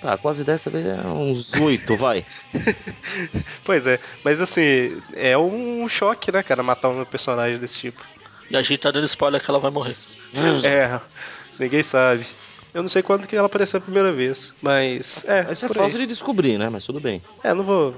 Tá, 0.00 0.16
quase 0.16 0.44
10 0.44 0.62
talvez 0.62 0.86
é 0.86 0.94
uns 1.06 1.54
8, 1.54 1.96
vai. 1.96 2.24
Pois 3.64 3.86
é, 3.86 3.98
mas 4.24 4.40
assim, 4.40 5.02
é 5.14 5.36
um 5.36 5.88
choque, 5.88 6.30
né, 6.32 6.42
cara, 6.42 6.62
matar 6.62 6.88
um 6.88 7.04
personagem 7.04 7.58
desse 7.58 7.80
tipo. 7.80 8.02
E 8.50 8.56
a 8.56 8.62
gente 8.62 8.78
tá 8.78 8.90
dando 8.90 9.04
spoiler 9.06 9.42
que 9.42 9.50
ela 9.50 9.58
vai 9.60 9.70
morrer. 9.70 9.96
É, 10.64 11.00
ninguém 11.58 11.82
sabe. 11.82 12.24
Eu 12.72 12.82
não 12.82 12.88
sei 12.88 13.02
quando 13.02 13.26
que 13.26 13.34
ela 13.36 13.46
apareceu 13.46 13.78
a 13.78 13.80
primeira 13.82 14.12
vez, 14.12 14.54
mas. 14.62 15.24
É, 15.26 15.50
Isso 15.52 15.64
é 15.64 15.68
por 15.68 15.76
aí. 15.78 15.82
fácil 15.84 15.98
de 15.98 16.06
descobrir, 16.06 16.58
né? 16.58 16.68
Mas 16.68 16.84
tudo 16.86 17.00
bem. 17.00 17.20
É, 17.42 17.52
não 17.52 17.64
vou. 17.64 17.94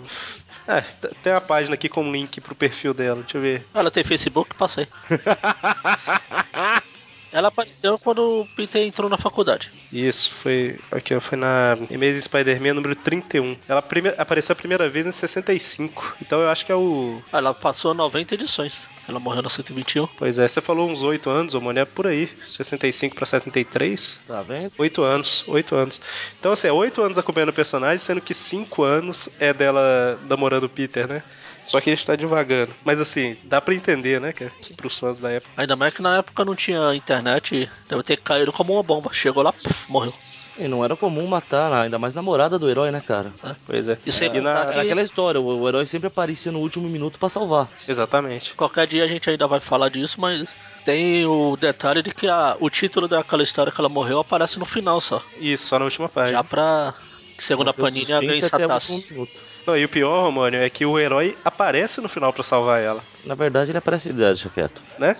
T- 1.00 1.10
tem 1.22 1.32
uma 1.32 1.40
página 1.40 1.74
aqui 1.74 1.88
com 1.88 2.10
link 2.12 2.40
pro 2.40 2.54
perfil 2.54 2.94
dela, 2.94 3.20
deixa 3.22 3.38
eu 3.38 3.42
ver. 3.42 3.66
Ela 3.74 3.90
tem 3.90 4.04
Facebook, 4.04 4.54
passei. 4.56 4.86
Ela 7.32 7.48
apareceu 7.48 7.98
quando 7.98 8.40
o 8.42 8.46
Peter 8.56 8.82
entrou 8.86 9.08
na 9.08 9.16
faculdade. 9.18 9.70
Isso, 9.92 10.32
foi. 10.34 10.78
Aqui, 10.90 11.14
ó, 11.14 11.20
foi 11.20 11.38
na 11.38 11.72
Amazing 11.74 12.20
Spider-Man 12.20 12.74
número 12.74 12.96
31. 12.96 13.56
Ela 13.68 13.80
prime- 13.82 14.14
apareceu 14.18 14.52
a 14.52 14.56
primeira 14.56 14.88
vez 14.88 15.06
em 15.06 15.10
65. 15.12 16.16
Então 16.20 16.40
eu 16.40 16.48
acho 16.48 16.66
que 16.66 16.72
é 16.72 16.74
o. 16.74 17.20
Ela 17.32 17.54
passou 17.54 17.94
90 17.94 18.34
edições. 18.34 18.88
Ela 19.08 19.18
morreu 19.20 19.42
na 19.42 19.48
121. 19.48 20.06
Pois 20.16 20.38
é, 20.38 20.46
você 20.46 20.60
falou 20.60 20.88
uns 20.88 21.02
8 21.02 21.28
anos, 21.30 21.54
ô 21.54 21.60
mano, 21.60 21.78
é 21.78 21.84
por 21.84 22.06
aí. 22.06 22.28
65 22.46 23.14
pra 23.16 23.26
73. 23.26 24.20
Tá 24.26 24.42
vendo? 24.42 24.72
Oito 24.78 25.02
anos, 25.02 25.44
oito 25.48 25.74
anos. 25.74 26.00
Então, 26.38 26.52
assim, 26.52 26.68
é 26.68 26.72
oito 26.72 27.02
anos 27.02 27.18
acompanhando 27.18 27.50
o 27.50 27.52
personagem, 27.54 27.98
sendo 27.98 28.20
que 28.20 28.34
cinco 28.34 28.82
anos 28.82 29.28
é 29.38 29.52
dela 29.52 30.18
namorando 30.28 30.64
o 30.64 30.68
Peter, 30.68 31.06
né? 31.08 31.22
Só 31.62 31.80
que 31.80 31.90
ele 31.90 31.94
está 31.94 32.16
devagando. 32.16 32.72
Mas, 32.84 33.00
assim, 33.00 33.36
dá 33.44 33.60
pra 33.60 33.74
entender, 33.74 34.20
né? 34.20 34.32
Que 34.32 34.44
é 34.44 34.50
pros 34.76 34.98
fãs 34.98 35.20
da 35.20 35.30
época. 35.30 35.52
Ainda 35.56 35.76
mais 35.76 35.92
que 35.94 36.02
na 36.02 36.18
época 36.18 36.44
não 36.44 36.54
tinha 36.54 36.94
internet. 36.94 37.70
Deve 37.88 38.02
ter 38.02 38.16
caído 38.16 38.52
como 38.52 38.72
uma 38.74 38.82
bomba. 38.82 39.12
Chegou 39.12 39.42
lá, 39.42 39.52
puf, 39.52 39.90
morreu. 39.90 40.12
E 40.58 40.68
não 40.68 40.84
era 40.84 40.94
comum 40.94 41.26
matar, 41.26 41.72
ainda 41.72 41.98
mais 41.98 42.14
namorada 42.14 42.58
do 42.58 42.68
herói, 42.68 42.90
né, 42.90 43.00
cara? 43.00 43.32
Pois 43.64 43.88
é. 43.88 43.96
E 44.04 44.12
sem 44.12 44.34
E 44.34 44.40
na- 44.42 44.66
que 44.66 44.78
aquela 44.78 45.00
história, 45.00 45.40
o, 45.40 45.44
o 45.60 45.68
herói 45.68 45.86
sempre 45.86 46.08
aparecia 46.08 46.52
no 46.52 46.58
último 46.58 46.86
minuto 46.88 47.18
pra 47.18 47.28
salvar. 47.30 47.68
Exatamente. 47.88 48.54
qualquer 48.54 48.86
dia 48.86 49.04
a 49.04 49.08
gente 49.08 49.30
ainda 49.30 49.46
vai 49.46 49.60
falar 49.60 49.88
disso, 49.88 50.20
mas 50.20 50.58
tem 50.84 51.24
o 51.24 51.56
detalhe 51.56 52.02
de 52.02 52.12
que 52.12 52.28
a, 52.28 52.56
o 52.60 52.68
título 52.68 53.08
daquela 53.08 53.42
história 53.42 53.72
que 53.72 53.80
ela 53.80 53.88
morreu 53.88 54.18
aparece 54.20 54.58
no 54.58 54.66
final 54.66 55.00
só. 55.00 55.22
Isso, 55.38 55.66
só 55.66 55.78
na 55.78 55.84
última 55.86 56.08
página. 56.10 56.38
Já 56.38 56.44
pra. 56.44 56.92
Segundo 57.42 57.68
a 57.68 57.72
Manter 57.72 57.82
o 57.82 57.84
Panini, 58.20 58.34
satasse. 58.34 58.92
último 58.92 59.12
minuto. 59.14 59.40
Não, 59.66 59.76
e 59.76 59.84
o 59.84 59.88
pior, 59.88 60.24
Românio, 60.24 60.60
é 60.62 60.70
que 60.70 60.84
o 60.86 60.98
herói 60.98 61.36
aparece 61.44 62.00
no 62.00 62.08
final 62.08 62.32
pra 62.32 62.42
salvar 62.42 62.80
ela, 62.80 63.02
Na 63.24 63.34
verdade, 63.34 63.70
ele 63.70 63.78
aparece 63.78 64.08
de 64.10 64.14
deixa 64.18 64.48
quieto. 64.48 64.82
né? 64.98 65.16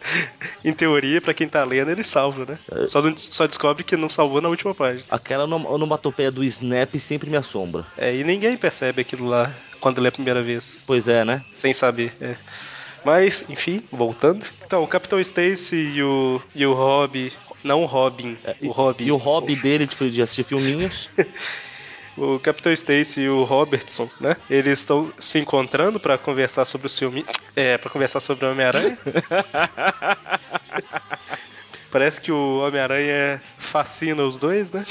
em 0.64 0.72
teoria, 0.72 1.20
pra 1.20 1.32
quem 1.34 1.48
tá 1.48 1.62
lendo, 1.64 1.90
ele 1.90 2.02
salva, 2.02 2.44
né? 2.46 2.58
Só, 2.88 3.00
não- 3.02 3.16
só 3.16 3.46
descobre 3.46 3.84
que 3.84 3.96
não 3.96 4.08
salvou 4.08 4.40
na 4.40 4.48
última 4.48 4.74
página. 4.74 5.04
Aquela 5.10 5.44
onom- 5.44 5.66
onomatopeia 5.66 6.30
do 6.30 6.42
Snap 6.44 6.94
sempre 6.98 7.30
me 7.30 7.36
assombra. 7.36 7.86
É, 7.96 8.14
e 8.14 8.24
ninguém 8.24 8.56
percebe 8.56 9.02
aquilo 9.02 9.26
lá 9.28 9.52
quando 9.80 10.00
lê 10.00 10.08
a 10.08 10.12
primeira 10.12 10.42
vez. 10.42 10.80
Pois 10.86 11.08
é, 11.08 11.24
né? 11.24 11.40
sem 11.52 11.72
saber. 11.72 12.14
é. 12.20 12.36
Mas, 13.04 13.44
enfim, 13.48 13.84
voltando. 13.92 14.44
Então, 14.66 14.82
o 14.82 14.88
Capitão 14.88 15.20
Stacy 15.20 15.76
e 15.94 16.02
o, 16.02 16.42
e 16.52 16.66
o 16.66 16.74
Rob. 16.74 17.32
Não 17.64 17.82
o 17.82 17.86
Robin, 17.86 18.36
É, 18.44 18.54
e, 18.60 18.68
o 18.68 18.70
Robin. 18.70 19.04
E 19.04 19.12
o 19.12 19.16
hobby 19.16 19.56
dele 19.56 19.86
de, 19.86 20.10
de 20.10 20.22
assistir 20.22 20.44
filminhos. 20.44 21.10
O 22.18 22.40
Capitão 22.40 22.72
Stacy 22.72 23.20
e 23.20 23.28
o 23.28 23.44
Robertson, 23.44 24.08
né? 24.18 24.38
Eles 24.48 24.78
estão 24.78 25.12
se 25.18 25.38
encontrando 25.38 26.00
pra 26.00 26.16
conversar 26.16 26.64
sobre 26.64 26.86
o 26.86 26.90
filme. 26.90 27.26
É, 27.54 27.76
para 27.76 27.90
conversar 27.90 28.20
sobre 28.20 28.46
o 28.46 28.52
Homem-Aranha. 28.52 28.96
Parece 31.92 32.18
que 32.18 32.32
o 32.32 32.60
Homem-Aranha 32.60 33.42
fascina 33.58 34.24
os 34.24 34.38
dois, 34.38 34.70
né? 34.72 34.82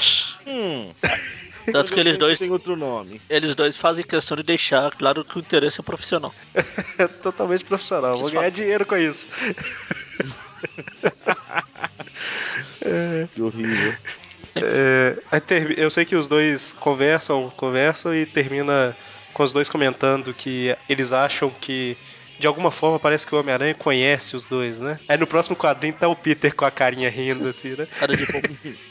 hum, 0.46 0.92
Tanto 1.72 1.92
que 1.92 1.98
eles 1.98 2.16
dois, 2.16 2.38
Tem 2.38 2.48
outro 2.48 2.76
nome. 2.76 3.20
eles 3.28 3.56
dois 3.56 3.76
fazem 3.76 4.04
questão 4.04 4.36
de 4.36 4.44
deixar 4.44 4.92
claro 4.92 5.24
que 5.24 5.36
o 5.36 5.40
interesse 5.40 5.80
é 5.80 5.82
profissional. 5.82 6.32
É 6.96 7.08
totalmente 7.08 7.64
profissional. 7.64 8.12
Vou 8.18 8.22
Isso 8.22 8.30
ganhar 8.30 8.42
fala. 8.42 8.50
dinheiro 8.52 8.86
com 8.86 8.96
isso. 8.96 9.26
Que 13.34 13.42
horrível. 13.42 13.94
É, 14.54 15.16
eu 15.76 15.90
sei 15.90 16.04
que 16.04 16.16
os 16.16 16.28
dois 16.28 16.72
conversam, 16.72 17.52
conversam 17.56 18.14
e 18.14 18.24
termina 18.24 18.96
com 19.34 19.42
os 19.42 19.52
dois 19.52 19.68
comentando 19.68 20.32
que 20.32 20.74
eles 20.88 21.12
acham 21.12 21.50
que 21.50 21.96
de 22.38 22.46
alguma 22.46 22.70
forma 22.70 22.98
parece 22.98 23.26
que 23.26 23.34
o 23.34 23.40
Homem-Aranha 23.40 23.74
conhece 23.74 24.36
os 24.36 24.44
dois, 24.46 24.78
né? 24.78 24.98
Aí 25.08 25.16
no 25.16 25.26
próximo 25.26 25.56
quadrinho 25.56 25.94
tá 25.94 26.06
o 26.08 26.16
Peter 26.16 26.54
com 26.54 26.64
a 26.64 26.70
carinha 26.70 27.08
rindo 27.10 27.48
assim, 27.48 27.70
né? 27.76 27.86
Cara 27.98 28.16
de. 28.16 28.26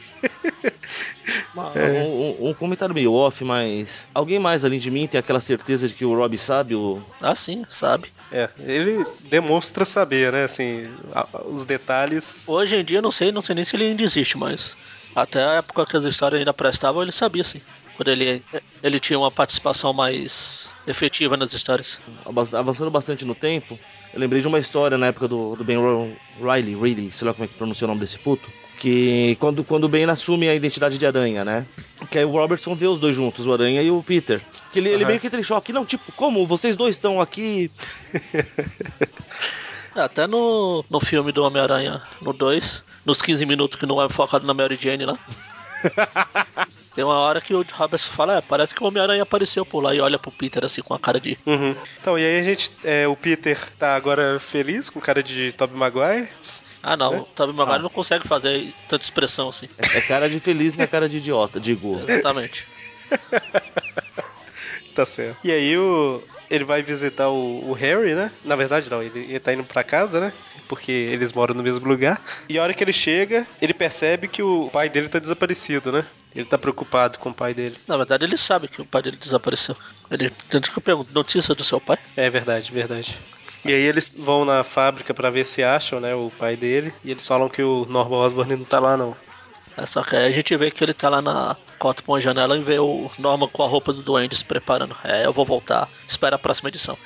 Uma- 1.53 1.71
É. 1.75 1.79
um, 2.03 2.21
um- 2.45 2.49
um 2.49 2.53
comentário 2.53 2.93
meio 2.95 3.13
off, 3.13 3.43
mas. 3.43 4.07
Alguém 4.13 4.39
mais 4.39 4.65
além 4.65 4.79
de 4.79 4.89
mim 4.91 5.07
tem 5.07 5.19
aquela 5.19 5.39
certeza 5.39 5.87
de 5.87 5.93
que 5.93 6.05
o 6.05 6.15
Rob 6.15 6.37
sabe 6.37 6.75
o. 6.75 7.01
Ah, 7.21 7.35
sim, 7.35 7.65
sabe. 7.69 8.09
É, 8.31 8.49
ele 8.59 9.05
demonstra 9.29 9.85
saber, 9.85 10.31
né? 10.31 10.43
Assim, 10.45 10.89
a- 11.13 11.27
os 11.47 11.63
detalhes. 11.63 12.43
Hoje 12.47 12.75
em 12.75 12.83
dia 12.83 12.97
eu 12.99 13.01
não 13.01 13.11
sei, 13.11 13.31
não 13.31 13.41
sei 13.41 13.55
nem 13.55 13.63
se 13.63 13.75
ele 13.75 13.85
ainda 13.85 14.03
existe, 14.03 14.37
mas 14.37 14.75
até 15.15 15.43
a 15.43 15.53
época 15.55 15.85
que 15.85 15.95
as 15.97 16.03
histórias 16.05 16.39
ainda 16.39 16.53
prestavam, 16.53 17.01
ele 17.01 17.11
sabia 17.11 17.43
sim. 17.43 17.61
Quando 17.95 18.09
ele, 18.09 18.43
ele 18.83 18.99
tinha 18.99 19.17
uma 19.17 19.31
participação 19.31 19.93
mais 19.93 20.69
efetiva 20.85 21.37
nas 21.37 21.53
histórias. 21.53 21.99
avanç- 22.25 22.53
Avançando 22.53 22.91
bastante 22.91 23.23
no 23.23 23.33
tempo, 23.33 23.79
eu 24.13 24.19
lembrei 24.19 24.41
de 24.41 24.47
uma 24.49 24.59
história 24.59 24.97
na 24.97 25.07
época 25.07 25.27
do, 25.29 25.55
do 25.55 25.63
Ben 25.63 25.77
Riley, 26.41 26.75
Riley, 26.75 27.09
sei 27.09 27.27
lá 27.27 27.33
como 27.33 27.45
é 27.45 27.47
que 27.47 27.53
pronuncia 27.53 27.85
o 27.85 27.87
nome 27.87 28.01
desse 28.01 28.19
puto. 28.19 28.49
Que 28.77 29.37
quando, 29.39 29.63
quando 29.63 29.85
o 29.85 29.89
Ben 29.89 30.03
assume 30.09 30.49
a 30.49 30.53
identidade 30.55 30.97
de 30.97 31.05
aranha, 31.07 31.45
né? 31.45 31.65
Que 32.11 32.19
aí 32.19 32.25
o 32.25 32.31
Robertson 32.31 32.75
vê 32.75 32.85
os 32.87 32.99
dois 32.99 33.15
juntos, 33.15 33.47
o 33.47 33.53
Aranha 33.53 33.81
e 33.81 33.89
o 33.89 34.03
Peter. 34.03 34.41
Que 34.73 34.79
ele, 34.79 34.89
ele 34.89 35.03
Aham. 35.03 35.07
meio 35.11 35.19
que 35.21 35.29
tem 35.29 35.41
choque. 35.41 35.71
Não, 35.71 35.85
tipo, 35.85 36.11
como? 36.11 36.45
Vocês 36.45 36.75
dois 36.75 36.95
estão 36.95 37.21
aqui. 37.21 37.71
É, 39.95 40.01
Até 40.01 40.27
no, 40.27 40.83
no 40.89 40.99
filme 40.99 41.31
do 41.31 41.41
Homem-Aranha, 41.41 42.01
no 42.21 42.33
2, 42.33 42.83
nos 43.05 43.21
15 43.21 43.45
minutos 43.45 43.79
que 43.79 43.85
não 43.85 44.01
é 44.01 44.09
focado 44.09 44.45
na 44.45 44.53
Mary 44.53 44.75
Jane 44.75 45.05
lá. 45.05 45.17
Tem 46.95 47.03
uma 47.03 47.15
hora 47.19 47.41
que 47.41 47.53
o 47.53 47.61
Robertson 47.73 48.11
fala, 48.13 48.37
é, 48.37 48.41
parece 48.41 48.73
que 48.73 48.81
o 48.81 48.87
Homem-Aranha 48.87 49.23
apareceu 49.23 49.65
por 49.65 49.81
lá 49.81 49.93
e 49.93 49.99
olha 49.99 50.17
pro 50.17 50.31
Peter 50.31 50.63
assim 50.63 50.81
com 50.81 50.93
a 50.93 50.99
cara 50.99 51.19
de. 51.19 51.37
Uhum. 51.45 51.75
Então, 51.99 52.17
e 52.17 52.23
aí 52.25 52.39
a 52.39 52.43
gente. 52.43 52.71
é, 52.83 53.05
o 53.07 53.15
Peter 53.15 53.59
tá 53.77 53.95
agora 53.95 54.39
feliz 54.39 54.89
com 54.89 55.01
cara 55.01 55.21
de 55.21 55.51
Tobey 55.51 55.77
Maguire. 55.77 56.29
Ah 56.81 56.95
não, 56.95 57.13
É? 57.13 57.17
o 57.17 57.23
Tobey 57.23 57.53
Maguire 57.55 57.79
Ah. 57.79 57.81
não 57.81 57.89
consegue 57.89 58.27
fazer 58.27 58.73
tanta 58.87 59.03
expressão 59.03 59.49
assim. 59.49 59.67
É 59.77 60.01
cara 60.01 60.29
de 60.29 60.39
feliz, 60.39 60.73
não 60.75 60.83
é 60.83 60.87
cara 60.87 61.09
de 61.09 61.17
idiota, 61.17 61.59
digo. 61.59 62.01
Exatamente. 62.07 62.65
Tá 64.95 65.05
certo. 65.05 65.37
E 65.43 65.51
aí 65.51 65.77
o. 65.77 66.23
Ele 66.49 66.63
vai 66.63 66.83
visitar 66.83 67.29
o, 67.29 67.69
o 67.69 67.73
Harry, 67.73 68.13
né? 68.13 68.31
Na 68.43 68.55
verdade, 68.55 68.89
não, 68.89 69.01
ele, 69.01 69.19
ele 69.19 69.39
tá 69.39 69.53
indo 69.53 69.63
pra 69.63 69.83
casa, 69.83 70.19
né? 70.19 70.33
Porque 70.67 70.91
eles 70.91 71.33
moram 71.33 71.55
no 71.55 71.63
mesmo 71.63 71.87
lugar. 71.87 72.21
E 72.49 72.57
a 72.57 72.63
hora 72.63 72.73
que 72.73 72.83
ele 72.83 72.93
chega, 72.93 73.47
ele 73.61 73.73
percebe 73.73 74.27
que 74.27 74.41
o 74.41 74.69
pai 74.71 74.89
dele 74.89 75.09
tá 75.09 75.19
desaparecido, 75.19 75.91
né? 75.91 76.05
Ele 76.35 76.45
tá 76.45 76.57
preocupado 76.57 77.17
com 77.17 77.29
o 77.29 77.33
pai 77.33 77.53
dele. 77.53 77.77
Na 77.87 77.95
verdade 77.97 78.25
ele 78.25 78.35
sabe 78.35 78.67
que 78.67 78.81
o 78.81 78.85
pai 78.85 79.01
dele 79.01 79.17
desapareceu. 79.17 79.75
Ele 80.11 80.31
tanto 80.49 80.71
que 80.71 80.77
eu 80.77 80.83
pergunto, 80.83 81.13
notícia 81.13 81.55
do 81.55 81.63
seu 81.63 81.79
pai? 81.79 81.97
É 82.17 82.29
verdade, 82.29 82.71
verdade. 82.71 83.17
E 83.63 83.73
aí 83.73 83.81
eles 83.81 84.13
vão 84.15 84.45
na 84.45 84.63
fábrica 84.63 85.13
pra 85.13 85.31
ver 85.31 85.45
se 85.45 85.63
acham, 85.63 85.99
né, 85.99 86.13
o 86.13 86.31
pai 86.37 86.55
dele. 86.55 86.93
E 87.03 87.09
eles 87.09 87.25
falam 87.25 87.49
que 87.49 87.63
o 87.63 87.85
Norman 87.85 88.17
Osborn 88.17 88.55
não 88.55 88.65
tá 88.65 88.79
lá, 88.79 88.95
não. 88.95 89.15
É 89.77 89.85
só 89.85 90.01
que 90.03 90.15
aí 90.15 90.27
a 90.27 90.31
gente 90.31 90.55
vê 90.55 90.71
que 90.71 90.83
ele 90.83 90.93
tá 90.93 91.09
lá 91.09 91.21
na 91.21 91.55
cota 91.77 92.01
pra 92.01 92.13
uma 92.13 92.21
janela 92.21 92.57
e 92.57 92.61
vê 92.63 92.79
o 92.79 93.09
Norman 93.19 93.49
com 93.49 93.61
a 93.63 93.67
roupa 93.67 93.91
do 93.91 94.01
Duende 94.01 94.35
se 94.35 94.45
preparando. 94.45 94.95
É, 95.03 95.25
eu 95.25 95.33
vou 95.33 95.43
voltar. 95.45 95.89
Espera 96.07 96.37
a 96.37 96.39
próxima 96.39 96.69
edição. 96.69 96.97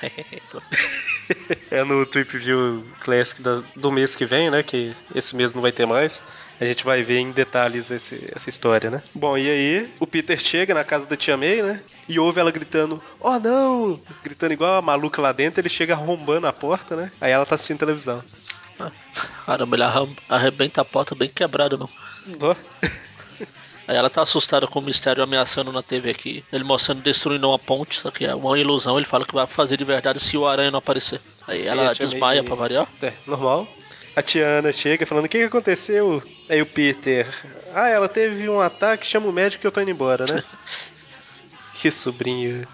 É 1.70 1.84
no 1.84 2.04
Trip 2.04 2.36
View 2.38 2.84
Classic 3.00 3.40
do 3.76 3.90
mês 3.92 4.16
que 4.16 4.24
vem, 4.26 4.50
né? 4.50 4.62
Que 4.64 4.94
esse 5.14 5.34
mês 5.36 5.52
não 5.54 5.62
vai 5.62 5.70
ter 5.72 5.86
mais. 5.86 6.20
A 6.60 6.64
gente 6.66 6.84
vai 6.84 7.02
ver 7.02 7.18
em 7.18 7.30
detalhes 7.30 7.90
esse- 7.90 8.28
essa 8.34 8.50
história, 8.50 8.90
né? 8.90 9.02
Bom, 9.14 9.38
e 9.38 9.48
aí 9.48 9.90
o 10.00 10.06
Peter 10.06 10.38
chega 10.38 10.74
na 10.74 10.82
casa 10.84 11.06
da 11.06 11.16
Tia 11.16 11.36
May, 11.36 11.62
né? 11.62 11.80
E 12.08 12.18
ouve 12.18 12.40
ela 12.40 12.50
gritando, 12.50 13.00
oh 13.20 13.38
não! 13.38 14.00
Gritando 14.24 14.52
igual 14.52 14.74
a 14.74 14.82
maluca 14.82 15.22
lá 15.22 15.30
dentro, 15.32 15.60
ele 15.60 15.68
chega 15.68 15.94
arrombando 15.94 16.46
a 16.48 16.52
porta, 16.52 16.96
né? 16.96 17.12
Aí 17.20 17.30
ela 17.30 17.46
tá 17.46 17.54
assistindo 17.54 17.78
televisão. 17.78 18.22
Caramba, 19.46 19.76
ele 19.76 19.84
arrebenta 20.28 20.80
a 20.80 20.84
porta 20.84 21.14
bem 21.14 21.28
quebrada, 21.28 21.76
meu. 21.76 21.88
Ó. 22.42 22.54
Aí 23.88 23.96
ela 23.96 24.08
tá 24.08 24.22
assustada 24.22 24.68
com 24.68 24.78
o 24.78 24.82
mistério 24.82 25.20
ameaçando 25.20 25.72
na 25.72 25.82
TV 25.82 26.10
aqui. 26.10 26.44
Ele 26.52 26.62
mostrando 26.62 27.02
destruindo 27.02 27.48
uma 27.48 27.58
ponte, 27.58 27.98
só 28.00 28.10
que 28.10 28.24
é 28.24 28.32
uma 28.32 28.56
ilusão. 28.56 28.96
Ele 28.96 29.04
fala 29.04 29.24
que 29.24 29.34
vai 29.34 29.48
fazer 29.48 29.76
de 29.76 29.84
verdade 29.84 30.20
se 30.20 30.36
o 30.36 30.46
aranha 30.46 30.70
não 30.70 30.78
aparecer. 30.78 31.20
Aí 31.44 31.60
Sim, 31.60 31.70
ela 31.70 31.92
desmaia 31.92 32.44
pra 32.44 32.54
variar. 32.54 32.86
É, 33.02 33.12
normal. 33.26 33.66
A 34.14 34.22
Tiana 34.22 34.72
chega 34.72 35.06
falando, 35.06 35.24
o 35.24 35.28
que, 35.28 35.38
que 35.38 35.44
aconteceu? 35.44 36.22
Aí 36.48 36.62
o 36.62 36.66
Peter, 36.66 37.26
ah, 37.74 37.88
ela 37.88 38.08
teve 38.08 38.48
um 38.48 38.60
ataque, 38.60 39.06
chama 39.06 39.28
o 39.28 39.32
médico 39.32 39.60
que 39.60 39.66
eu 39.66 39.72
tô 39.72 39.80
indo 39.80 39.90
embora, 39.90 40.24
né? 40.24 40.42
que 41.80 41.90
sobrinho. 41.90 42.66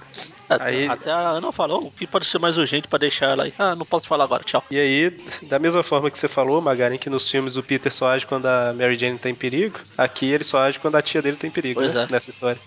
Aí- 0.49 0.87
Até 0.89 1.11
a 1.11 1.19
Ana 1.31 1.51
falou 1.53 1.87
o 1.87 1.91
que 1.91 2.07
pode 2.07 2.25
ser 2.27 2.39
mais 2.39 2.57
urgente 2.57 2.87
pra 2.87 2.99
deixar 2.99 3.27
ela 3.31 3.45
aí. 3.45 3.55
Ah, 3.59 3.75
não 3.75 3.85
posso 3.85 4.07
falar 4.07 4.25
agora, 4.25 4.45
tchau. 4.45 4.63
E 4.71 4.79
aí, 4.79 5.11
da 5.43 5.59
mesma 5.59 5.83
forma 5.83 6.11
que 6.11 6.19
você 6.19 6.29
falou, 6.29 6.61
Magarin, 6.61 6.99
que 6.99 7.11
nos 7.11 7.29
filmes 7.31 7.57
o 7.57 7.63
Peter 7.63 7.93
só 7.93 8.11
age 8.11 8.27
quando 8.27 8.47
a 8.47 8.73
Mary 8.73 8.97
Jane 8.97 9.19
tá 9.19 9.29
em 9.29 9.35
perigo, 9.35 9.81
aqui 9.99 10.27
ele 10.31 10.45
só 10.45 10.61
age 10.61 10.79
quando 10.79 10.95
a 10.97 11.03
tia 11.03 11.21
dele 11.21 11.37
tá 11.37 11.47
em 11.47 11.51
perigo, 11.51 11.81
Pois 11.81 11.95
né? 11.95 12.07
é. 12.09 12.13
Nessa 12.13 12.31
história. 12.31 12.61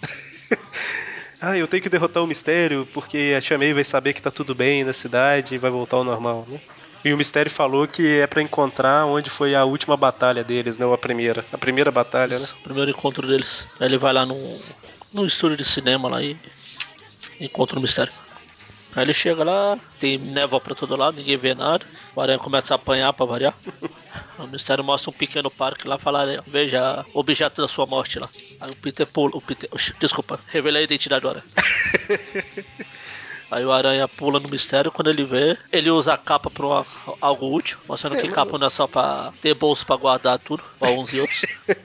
ah, 1.42 1.58
eu 1.58 1.68
tenho 1.68 1.82
que 1.82 1.90
derrotar 1.90 2.22
o 2.24 2.28
mistério, 2.28 2.88
porque 2.94 3.34
a 3.38 3.42
tia 3.42 3.58
May 3.58 3.74
vai 3.74 3.84
saber 3.86 4.14
que 4.14 4.22
tá 4.22 4.30
tudo 4.32 4.54
bem 4.54 4.84
na 4.84 4.94
cidade 4.94 5.56
e 5.56 5.58
vai 5.58 5.72
voltar 5.72 5.98
ao 5.98 6.04
normal, 6.04 6.46
né? 6.50 6.60
E 7.06 7.14
o 7.14 7.18
mistério 7.18 7.50
falou 7.50 7.88
que 7.88 8.20
é 8.20 8.28
pra 8.28 8.42
encontrar 8.42 9.06
onde 9.06 9.30
foi 9.30 9.56
a 9.56 9.64
última 9.64 9.96
batalha 9.96 10.44
deles, 10.44 10.78
né? 10.78 10.86
Ou 10.86 10.94
a 10.94 10.98
primeira. 10.98 11.46
A 11.54 11.58
primeira 11.58 11.90
batalha, 11.92 12.38
né? 12.38 12.44
Isso, 12.44 12.56
Primeiro 12.62 12.92
encontro 12.92 13.26
deles. 13.26 13.66
Aí 13.80 13.88
ele 13.88 13.98
vai 13.98 14.12
lá 14.12 14.26
num, 14.26 14.60
num 15.14 15.26
estúdio 15.26 15.58
de 15.58 15.66
cinema 15.66 16.10
lá 16.10 16.22
e 16.22 16.38
encontra 17.40 17.78
o 17.78 17.82
mistério. 17.82 18.14
Aí 18.96 19.04
ele 19.04 19.14
chega 19.14 19.44
lá, 19.44 19.80
tem 20.00 20.18
névoa 20.18 20.60
pra 20.60 20.74
todo 20.74 20.96
lado, 20.96 21.18
ninguém 21.18 21.38
vê 21.38 21.54
nada. 21.54 21.86
O 22.16 22.22
aranha 22.22 22.40
começa 22.40 22.74
a 22.74 22.76
apanhar 22.76 23.14
pra 23.14 23.26
variar. 23.26 23.54
O 24.38 24.48
mistério 24.48 24.84
mostra 24.84 25.12
um 25.12 25.14
pequeno 25.14 25.52
parque 25.52 25.88
lá, 25.88 25.98
fala, 26.00 26.22
"Olha, 26.22 26.44
veja 26.48 27.06
o 27.14 27.20
objeto 27.20 27.62
da 27.62 27.68
sua 27.68 27.86
morte 27.86 28.18
lá. 28.18 28.28
Aí 28.60 28.72
o 28.72 28.76
Peter 28.76 29.06
pula, 29.06 29.32
o 29.36 29.42
Peter, 29.42 29.70
desculpa, 30.00 30.40
revelei 30.48 30.82
a 30.82 30.86
identidade 30.86 31.22
do 31.22 31.30
aranha. 31.30 31.46
Aí 33.52 33.66
o 33.66 33.72
aranha 33.72 34.08
pula 34.08 34.40
no 34.40 34.48
mistério, 34.48 34.92
quando 34.92 35.10
ele 35.10 35.24
vê, 35.24 35.58
ele 35.72 35.90
usa 35.90 36.14
a 36.14 36.18
capa 36.18 36.50
pra 36.52 36.66
uma- 36.66 36.86
algo 37.20 37.52
útil, 37.56 37.80
mostrando 37.88 38.18
que 38.18 38.28
capa 38.30 38.58
não 38.58 38.68
é 38.68 38.70
só 38.70 38.86
pra 38.88 39.34
ter 39.42 39.56
bolso 39.56 39.86
pra 39.86 39.96
guardar 39.96 40.38
tudo, 40.40 40.64
pra 40.80 40.90
uns 40.92 41.12
e 41.14 41.20
outros. 41.20 41.46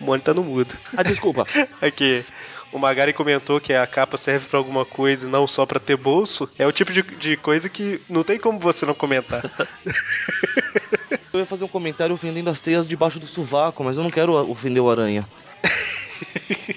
O 0.00 0.04
Mônio 0.04 0.22
tá 0.24 0.32
no 0.32 0.44
mudo. 0.44 0.76
Ah, 0.96 1.02
desculpa. 1.02 1.44
Aqui. 1.82 2.24
O 2.70 2.78
Magari 2.78 3.12
comentou 3.12 3.60
que 3.60 3.72
a 3.74 3.84
capa 3.84 4.16
serve 4.16 4.46
pra 4.46 4.56
alguma 4.56 4.84
coisa 4.84 5.26
e 5.26 5.28
não 5.28 5.44
só 5.44 5.66
pra 5.66 5.80
ter 5.80 5.96
bolso. 5.96 6.48
É 6.56 6.64
o 6.64 6.70
tipo 6.70 6.92
de, 6.92 7.02
de 7.02 7.36
coisa 7.36 7.68
que 7.68 8.00
não 8.08 8.22
tem 8.22 8.38
como 8.38 8.60
você 8.60 8.86
não 8.86 8.94
comentar. 8.94 9.42
Eu 11.32 11.40
ia 11.40 11.46
fazer 11.46 11.64
um 11.64 11.68
comentário 11.68 12.14
ofendendo 12.14 12.48
as 12.48 12.60
teias 12.60 12.86
debaixo 12.86 13.18
do 13.18 13.26
sovaco, 13.26 13.82
mas 13.84 13.96
eu 13.96 14.02
não 14.02 14.10
quero 14.10 14.32
ofender 14.50 14.82
o 14.82 14.90
aranha. 14.90 15.24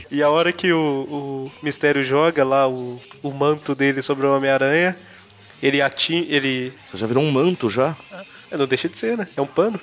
E 0.10 0.22
a 0.22 0.30
hora 0.30 0.52
que 0.52 0.72
o, 0.74 0.80
o 0.80 1.52
Mistério 1.64 2.04
joga 2.04 2.44
lá 2.44 2.68
o, 2.68 3.02
o 3.24 3.32
manto 3.32 3.74
dele 3.74 4.02
sobre 4.02 4.26
o 4.26 4.36
Homem-Aranha, 4.36 4.98
ele 5.62 5.82
atinge. 5.82 6.32
Ele. 6.34 6.74
Você 6.82 6.98
já 6.98 7.08
virou 7.08 7.24
um 7.24 7.32
manto 7.32 7.70
já? 7.70 7.96
É, 8.52 8.58
não 8.58 8.68
deixa 8.68 8.90
de 8.90 8.98
ser, 8.98 9.18
né? 9.18 9.28
É 9.36 9.42
um 9.42 9.48
pano. 9.48 9.80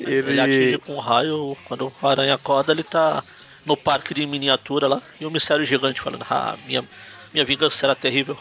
Ele 0.00 0.40
atinge 0.40 0.78
com 0.78 0.94
um 0.94 0.98
raio, 0.98 1.56
quando 1.66 1.92
o 2.02 2.06
aranha 2.06 2.34
acorda, 2.34 2.72
ele 2.72 2.82
tá 2.82 3.22
no 3.64 3.76
parque 3.76 4.12
de 4.12 4.26
miniatura 4.26 4.86
lá, 4.86 5.00
e 5.20 5.24
o 5.24 5.30
mistério 5.30 5.64
gigante 5.64 6.00
falando, 6.00 6.26
ah, 6.28 6.56
minha, 6.66 6.84
minha 7.32 7.44
vingança 7.44 7.78
será 7.78 7.94
terrível. 7.94 8.36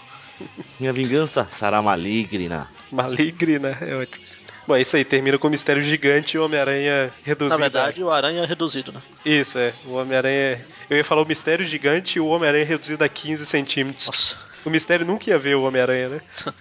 Minha 0.80 0.92
vingança 0.92 1.48
será 1.50 1.82
maligna. 1.82 2.68
Maligna, 2.92 3.77
é 3.80 3.96
ótimo. 3.96 4.25
Bom, 4.65 4.75
é 4.75 4.82
isso 4.82 4.96
aí, 4.96 5.03
termina 5.03 5.38
com 5.38 5.48
o 5.48 5.51
mistério 5.51 5.84
gigante 5.84 6.38
e 6.38 6.39
o 6.39 6.46
Homem-Aranha 6.46 7.12
reduzido. 7.24 7.60
Na 7.60 7.63
verdade, 7.70 8.03
o 8.03 8.10
aranha 8.10 8.43
é 8.43 8.46
reduzido, 8.46 8.93
né? 8.93 9.01
Isso, 9.25 9.60
é. 9.60 9.74
O 9.86 9.93
Homem-Aranha. 9.93 10.65
Eu 10.89 10.98
ia 10.98 11.03
falar 11.03 11.22
o 11.22 11.25
mistério 11.25 11.65
gigante 11.65 12.17
e 12.17 12.22
o 12.22 12.27
Homem-Aranha 12.27 12.65
reduzido 12.65 13.03
a 13.03 13.10
15 13.10 13.46
centímetros. 13.46 14.08
Nossa. 14.08 14.38
O 14.65 14.70
mistério 14.70 15.05
nunca 15.05 15.29
ia 15.29 15.38
ver 15.38 15.55
o 15.55 15.63
Homem-Aranha, 15.63 16.10
né? 16.10 16.22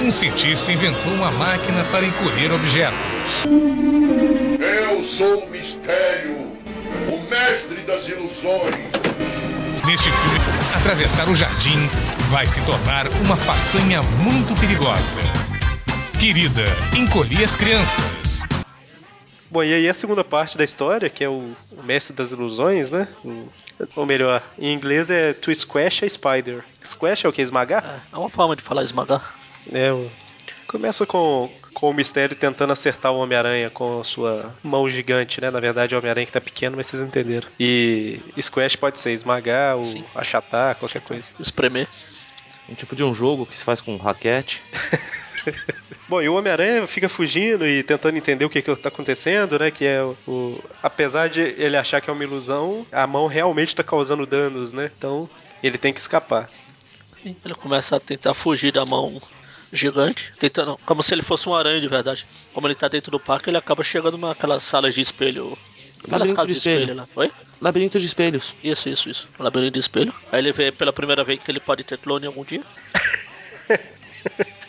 Um 0.00 0.10
cientista 0.10 0.72
inventou 0.72 1.12
uma 1.12 1.30
máquina 1.32 1.84
para 1.90 2.04
encolher 2.04 2.50
objetos. 2.52 3.44
Eu 4.80 5.04
sou 5.04 5.44
o 5.44 5.50
mistério, 5.50 6.36
o 7.12 7.30
mestre 7.30 7.82
das 7.82 8.08
ilusões. 8.08 8.74
Neste 9.84 10.10
filme, 10.10 10.38
atravessar 10.74 11.28
o 11.28 11.34
jardim 11.34 11.88
vai 12.30 12.46
se 12.46 12.60
tornar 12.62 13.06
uma 13.26 13.36
façanha 13.36 14.02
muito 14.02 14.58
perigosa. 14.58 15.20
Querida, 16.24 16.64
encolhi 16.96 17.44
as 17.44 17.54
crianças. 17.54 18.44
Bom, 19.50 19.62
e 19.62 19.74
aí 19.74 19.86
a 19.86 19.92
segunda 19.92 20.24
parte 20.24 20.56
da 20.56 20.64
história, 20.64 21.10
que 21.10 21.22
é 21.22 21.28
o, 21.28 21.54
o 21.70 21.82
Mestre 21.82 22.16
das 22.16 22.30
Ilusões, 22.30 22.88
né? 22.90 23.06
O- 23.22 23.46
ou 23.94 24.06
melhor, 24.06 24.42
em 24.58 24.72
inglês 24.72 25.10
é 25.10 25.34
To 25.34 25.54
Squash 25.54 26.02
a 26.02 26.08
Spider. 26.08 26.64
Squash 26.82 27.26
é 27.26 27.28
o 27.28 27.32
que? 27.32 27.42
Esmagar? 27.42 27.84
É, 28.10 28.14
é 28.16 28.18
uma 28.18 28.30
forma 28.30 28.56
de 28.56 28.62
falar 28.62 28.84
esmagar. 28.84 29.34
É. 29.70 29.92
o- 29.92 30.10
Começa 30.66 31.04
com, 31.04 31.50
com 31.74 31.90
o 31.90 31.92
mistério 31.92 32.34
tentando 32.34 32.72
acertar 32.72 33.12
o 33.12 33.18
Homem-Aranha 33.18 33.68
com 33.68 34.00
a 34.00 34.04
sua 34.04 34.54
mão 34.62 34.88
gigante, 34.88 35.42
né? 35.42 35.50
Na 35.50 35.60
verdade 35.60 35.92
é 35.92 35.96
o 35.98 36.00
Homem-Aranha 36.00 36.24
que 36.24 36.32
tá 36.32 36.40
pequeno, 36.40 36.74
mas 36.78 36.86
vocês 36.86 37.02
entenderam. 37.02 37.48
E 37.60 38.18
Squash 38.40 38.76
pode 38.76 38.98
ser 38.98 39.12
esmagar 39.12 39.76
ou 39.76 39.84
Sim. 39.84 40.02
achatar, 40.14 40.76
qualquer 40.76 41.02
coisa. 41.02 41.30
Espremer. 41.38 41.86
Um 42.66 42.74
tipo 42.74 42.96
de 42.96 43.04
um 43.04 43.12
jogo 43.14 43.44
que 43.44 43.58
se 43.58 43.62
faz 43.62 43.82
com 43.82 43.94
raquete. 43.98 44.62
Bom, 46.08 46.20
e 46.22 46.28
o 46.28 46.34
Homem-Aranha 46.34 46.86
fica 46.86 47.08
fugindo 47.08 47.66
e 47.66 47.82
tentando 47.82 48.16
entender 48.16 48.44
o 48.44 48.50
que, 48.50 48.60
que 48.62 48.76
tá 48.76 48.88
acontecendo, 48.88 49.58
né? 49.58 49.70
Que 49.70 49.84
é 49.86 50.02
o, 50.02 50.16
o- 50.26 50.64
Apesar 50.82 51.28
de 51.28 51.40
ele 51.40 51.76
achar 51.76 52.00
que 52.00 52.10
é 52.10 52.12
uma 52.12 52.22
ilusão, 52.22 52.86
a 52.92 53.06
mão 53.06 53.26
realmente 53.26 53.74
tá 53.74 53.82
causando 53.82 54.26
danos, 54.26 54.72
né? 54.72 54.90
Então 54.96 55.28
ele 55.62 55.78
tem 55.78 55.92
que 55.92 56.00
escapar. 56.00 56.50
Ele 57.24 57.54
começa 57.54 57.96
a 57.96 58.00
tentar 58.00 58.34
fugir 58.34 58.70
da 58.72 58.84
mão 58.84 59.18
gigante, 59.72 60.32
tentando, 60.38 60.78
como 60.84 61.02
se 61.02 61.14
ele 61.14 61.22
fosse 61.22 61.48
um 61.48 61.54
aranha 61.54 61.80
de 61.80 61.88
verdade. 61.88 62.26
Como 62.52 62.66
ele 62.66 62.74
tá 62.74 62.86
dentro 62.86 63.10
do 63.10 63.18
parque, 63.18 63.48
ele 63.50 63.56
acaba 63.56 63.82
chegando 63.82 64.18
naquelas 64.18 64.62
salas 64.62 64.94
de 64.94 65.00
espelho. 65.00 65.56
Aquelas 66.04 66.28
Labirinto 66.28 66.36
casas 66.36 66.46
de 66.48 66.52
de 66.52 66.58
espelho. 66.58 66.80
espelho 66.82 66.96
lá. 66.96 67.08
Oi? 67.16 67.32
Labirinto 67.62 67.98
de 67.98 68.04
espelhos. 68.06 68.54
Isso, 68.62 68.88
isso, 68.90 69.08
isso. 69.08 69.28
Labirinto 69.38 69.72
de 69.72 69.78
espelho. 69.80 70.14
Aí 70.30 70.38
ele 70.40 70.52
vê 70.52 70.70
pela 70.70 70.92
primeira 70.92 71.24
vez 71.24 71.40
que 71.42 71.50
ele 71.50 71.60
pode 71.60 71.82
ter 71.82 71.96
clone 71.96 72.26
algum 72.26 72.44
dia. 72.44 72.62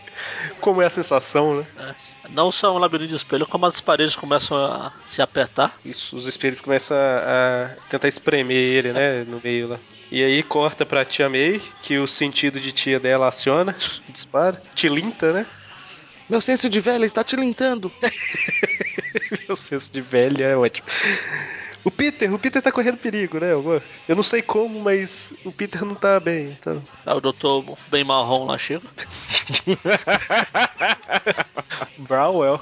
Como 0.65 0.81
é 0.81 0.87
a 0.87 0.89
sensação, 0.89 1.57
né? 1.57 1.67
É. 1.77 1.95
Não 2.31 2.51
só 2.51 2.75
um 2.75 2.79
labirinto 2.79 3.11
de 3.11 3.15
espelho, 3.15 3.45
como 3.45 3.67
as 3.67 3.79
paredes 3.79 4.15
começam 4.15 4.57
a 4.57 4.91
se 5.05 5.21
apertar. 5.21 5.77
Isso, 5.85 6.17
os 6.17 6.25
espelhos 6.25 6.59
começam 6.59 6.97
a, 6.97 7.65
a 7.65 7.69
tentar 7.87 8.07
espremer 8.07 8.57
ele, 8.57 8.91
né? 8.91 9.23
No 9.25 9.39
meio 9.43 9.67
lá. 9.67 9.79
E 10.11 10.23
aí 10.23 10.41
corta 10.41 10.83
pra 10.83 11.05
tia 11.05 11.29
May, 11.29 11.61
que 11.83 11.99
o 11.99 12.07
sentido 12.07 12.59
de 12.59 12.71
tia 12.71 12.99
dela 12.99 13.27
aciona, 13.27 13.75
dispara, 14.09 14.59
tilinta, 14.73 15.31
né? 15.33 15.45
Meu 16.29 16.41
senso 16.41 16.69
de 16.69 16.79
velha 16.79 17.05
está 17.05 17.23
te 17.23 17.35
lintando. 17.35 17.91
Meu 19.47 19.55
senso 19.55 19.91
de 19.91 20.01
velha 20.01 20.45
é 20.45 20.55
ótimo. 20.57 20.87
O 21.83 21.91
Peter, 21.91 22.33
o 22.33 22.39
Peter 22.39 22.61
tá 22.63 22.71
correndo 22.71 22.97
perigo, 22.97 23.39
né? 23.39 23.53
amor? 23.53 23.81
Eu 24.07 24.15
não 24.15 24.23
sei 24.23 24.41
como, 24.41 24.81
mas 24.81 25.31
o 25.45 25.51
Peter 25.51 25.85
não 25.85 25.93
tá 25.93 26.19
bem. 26.19 26.57
Então... 26.59 26.81
Aí 27.05 27.15
o 27.15 27.21
doutor 27.21 27.77
bem 27.91 28.03
marrom 28.03 28.45
lá 28.45 28.57
chega. 28.57 28.81
Browell. 31.99 32.59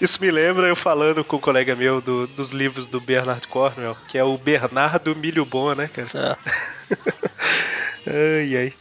Isso 0.00 0.20
me 0.20 0.30
lembra 0.30 0.66
eu 0.68 0.76
falando 0.76 1.24
com 1.24 1.36
um 1.36 1.40
colega 1.40 1.74
meu 1.74 2.00
do- 2.02 2.26
dos 2.26 2.50
livros 2.50 2.86
do 2.86 3.00
Bernard 3.00 3.46
Cornwell, 3.48 3.96
que 4.08 4.18
é 4.18 4.24
o 4.24 4.36
Bernardo 4.36 5.16
Milho 5.16 5.46
Bom, 5.46 5.74
né, 5.74 5.88
cara? 5.88 6.38
É. 8.08 8.08
Ai, 8.08 8.56
ai. 8.56 8.72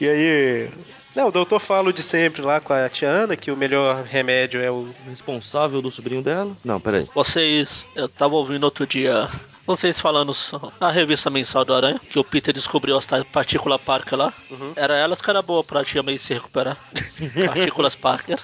E 0.00 0.08
aí. 0.08 0.70
Não, 1.14 1.28
o 1.28 1.32
doutor 1.32 1.60
fala 1.60 1.92
de 1.92 2.02
sempre 2.02 2.42
lá 2.42 2.60
com 2.60 2.72
a 2.72 2.88
tia 2.88 3.08
Ana, 3.08 3.36
que 3.36 3.50
o 3.50 3.56
melhor 3.56 4.02
remédio 4.04 4.60
é 4.60 4.70
o. 4.70 4.88
Responsável 5.08 5.82
do 5.82 5.90
sobrinho 5.90 6.22
dela? 6.22 6.56
Não, 6.64 6.80
peraí. 6.80 7.06
Vocês, 7.14 7.86
eu 7.94 8.08
tava 8.08 8.34
ouvindo 8.34 8.64
outro 8.64 8.86
dia, 8.86 9.28
vocês 9.66 10.00
falando 10.00 10.32
na 10.80 10.90
revista 10.90 11.30
mensal 11.30 11.64
do 11.64 11.74
Aranha, 11.74 12.00
que 12.10 12.18
o 12.18 12.24
Peter 12.24 12.52
descobriu 12.52 12.96
as 12.96 13.06
tais 13.06 13.24
Partícula 13.24 13.78
Parker 13.78 14.18
lá. 14.18 14.32
Era 14.74 14.94
elas 14.96 15.20
que 15.20 15.30
era 15.30 15.42
boa 15.42 15.62
pra 15.62 15.84
tia 15.84 16.02
May 16.02 16.18
se 16.18 16.34
recuperar. 16.34 16.76
Partículas 17.46 17.94
Parker. 17.94 18.38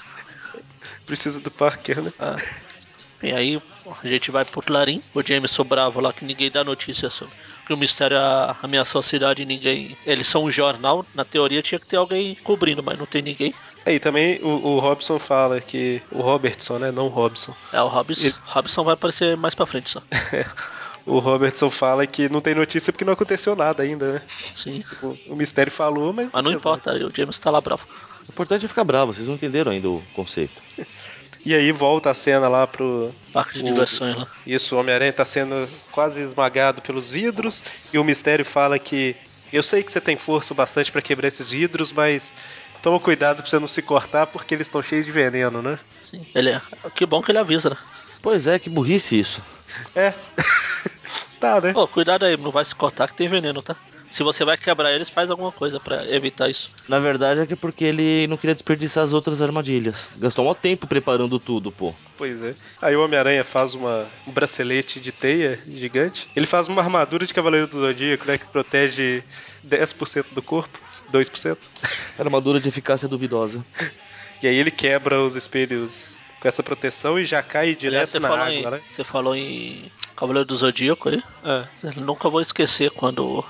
Precisa 1.06 1.40
do 1.40 1.50
Parker, 1.50 2.02
né? 2.02 2.12
Ah. 2.18 2.36
E 3.22 3.32
aí 3.32 3.60
a 4.02 4.06
gente 4.06 4.30
vai 4.30 4.44
pro 4.44 4.62
Clarim, 4.62 5.02
o 5.14 5.22
Jameson 5.26 5.64
bravo 5.64 6.00
lá, 6.00 6.12
que 6.12 6.24
ninguém 6.24 6.50
dá 6.50 6.62
notícia 6.62 7.10
sobre. 7.10 7.34
Que 7.66 7.72
o 7.72 7.76
mistério 7.76 8.16
a- 8.18 8.56
ameaçou 8.62 9.00
a 9.00 9.02
cidade 9.02 9.42
e 9.42 9.46
ninguém. 9.46 9.96
Eles 10.06 10.26
são 10.26 10.44
um 10.44 10.50
jornal, 10.50 11.04
na 11.14 11.24
teoria 11.24 11.60
tinha 11.62 11.78
que 11.78 11.86
ter 11.86 11.96
alguém 11.96 12.34
cobrindo, 12.36 12.82
mas 12.82 12.98
não 12.98 13.06
tem 13.06 13.20
ninguém. 13.20 13.52
Aí 13.84 13.98
também 13.98 14.38
o, 14.42 14.48
o 14.48 14.78
Robson 14.78 15.18
fala 15.18 15.60
que. 15.60 16.00
O 16.10 16.20
Robertson, 16.22 16.78
né? 16.78 16.90
Não 16.92 17.06
o 17.06 17.10
Robson. 17.10 17.54
É 17.72 17.82
o 17.82 17.88
Robson. 17.88 18.24
Ele- 18.26 18.34
Robson 18.44 18.84
vai 18.84 18.94
aparecer 18.94 19.36
mais 19.36 19.54
pra 19.54 19.66
frente 19.66 19.90
só. 19.90 20.02
O 21.06 21.20
Robertson 21.20 21.70
fala 21.70 22.06
que 22.06 22.28
não 22.28 22.38
tem 22.42 22.54
notícia 22.54 22.92
porque 22.92 23.02
não 23.04 23.14
aconteceu 23.14 23.56
nada 23.56 23.82
ainda, 23.82 24.12
né? 24.12 24.22
Sim. 24.28 24.84
O, 25.02 25.16
o 25.32 25.36
mistério 25.36 25.72
falou, 25.72 26.12
mas. 26.12 26.28
Mas 26.30 26.44
não 26.44 26.52
importa, 26.52 26.92
o 26.92 27.10
Jameson 27.16 27.40
tá 27.40 27.50
lá 27.50 27.62
bravo. 27.62 27.86
O 28.28 28.30
importante 28.30 28.66
é 28.66 28.68
ficar 28.68 28.84
bravo, 28.84 29.14
vocês 29.14 29.26
não 29.26 29.34
entenderam 29.36 29.72
ainda 29.72 29.88
o 29.88 30.02
conceito. 30.14 30.60
E 31.48 31.54
aí 31.54 31.72
volta 31.72 32.10
a 32.10 32.14
cena 32.14 32.46
lá 32.46 32.66
pro. 32.66 33.10
Parque 33.32 33.54
de 33.54 33.64
diversões 33.64 34.14
lá. 34.18 34.26
Isso, 34.46 34.76
o 34.76 34.80
Homem-Aranha 34.80 35.14
tá 35.14 35.24
sendo 35.24 35.66
quase 35.90 36.20
esmagado 36.20 36.82
pelos 36.82 37.10
vidros. 37.10 37.64
E 37.90 37.98
o 37.98 38.04
mistério 38.04 38.44
fala 38.44 38.78
que. 38.78 39.16
Eu 39.50 39.62
sei 39.62 39.82
que 39.82 39.90
você 39.90 39.98
tem 39.98 40.18
força 40.18 40.52
bastante 40.52 40.92
pra 40.92 41.00
quebrar 41.00 41.26
esses 41.26 41.48
vidros, 41.48 41.90
mas. 41.90 42.34
Toma 42.82 43.00
cuidado 43.00 43.38
pra 43.38 43.46
você 43.46 43.58
não 43.58 43.66
se 43.66 43.80
cortar 43.80 44.26
porque 44.26 44.54
eles 44.54 44.66
estão 44.66 44.82
cheios 44.82 45.06
de 45.06 45.10
veneno, 45.10 45.62
né? 45.62 45.78
Sim. 46.02 46.26
Ele 46.34 46.50
é... 46.50 46.60
Que 46.94 47.06
bom 47.06 47.22
que 47.22 47.30
ele 47.32 47.38
avisa, 47.38 47.70
né? 47.70 47.78
Pois 48.20 48.46
é, 48.46 48.58
que 48.58 48.68
burrice 48.68 49.18
isso. 49.18 49.42
É. 49.96 50.12
tá, 51.40 51.62
né? 51.62 51.72
Pô, 51.72 51.88
cuidado 51.88 52.26
aí, 52.26 52.36
não 52.36 52.50
vai 52.50 52.64
se 52.64 52.74
cortar 52.74 53.08
que 53.08 53.14
tem 53.14 53.26
veneno, 53.26 53.62
tá? 53.62 53.74
Se 54.10 54.22
você 54.22 54.44
vai 54.44 54.56
quebrar 54.56 54.92
eles, 54.92 55.10
faz 55.10 55.30
alguma 55.30 55.52
coisa 55.52 55.78
pra 55.78 56.04
evitar 56.10 56.48
isso. 56.48 56.70
Na 56.88 56.98
verdade 56.98 57.40
é 57.40 57.46
que 57.46 57.52
é 57.52 57.56
porque 57.56 57.84
ele 57.84 58.26
não 58.26 58.36
queria 58.36 58.54
desperdiçar 58.54 59.04
as 59.04 59.12
outras 59.12 59.42
armadilhas. 59.42 60.10
Gastou 60.16 60.50
um 60.50 60.54
tempo 60.54 60.86
preparando 60.86 61.38
tudo, 61.38 61.70
pô. 61.70 61.94
Pois 62.16 62.42
é. 62.42 62.54
Aí 62.80 62.96
o 62.96 63.04
Homem-Aranha 63.04 63.44
faz 63.44 63.74
uma, 63.74 64.06
um 64.26 64.32
bracelete 64.32 64.98
de 64.98 65.12
teia 65.12 65.60
gigante. 65.66 66.28
Ele 66.34 66.46
faz 66.46 66.68
uma 66.68 66.82
armadura 66.82 67.26
de 67.26 67.34
Cavaleiro 67.34 67.66
do 67.66 67.80
Zodíaco, 67.80 68.26
né? 68.26 68.38
Que 68.38 68.46
protege 68.46 69.22
10% 69.66 70.26
do 70.32 70.42
corpo, 70.42 70.78
2%. 71.12 71.58
Armadura 72.18 72.58
de 72.58 72.68
eficácia 72.68 73.08
duvidosa. 73.08 73.64
E 74.42 74.46
aí 74.46 74.56
ele 74.56 74.70
quebra 74.70 75.22
os 75.22 75.36
espelhos 75.36 76.20
com 76.40 76.48
essa 76.48 76.62
proteção 76.62 77.18
e 77.18 77.24
já 77.24 77.42
cai 77.42 77.64
Aliás, 77.64 77.78
direto 77.78 78.10
você 78.10 78.18
na 78.18 78.28
água, 78.28 78.52
em, 78.52 78.70
né? 78.70 78.80
você 78.90 79.04
falou 79.04 79.34
em 79.34 79.90
Cavaleiro 80.16 80.46
do 80.46 80.56
Zodíaco 80.56 81.08
aí. 81.08 81.22
Eu 81.82 82.02
nunca 82.02 82.28
vou 82.28 82.40
esquecer 82.40 82.90
quando 82.90 83.44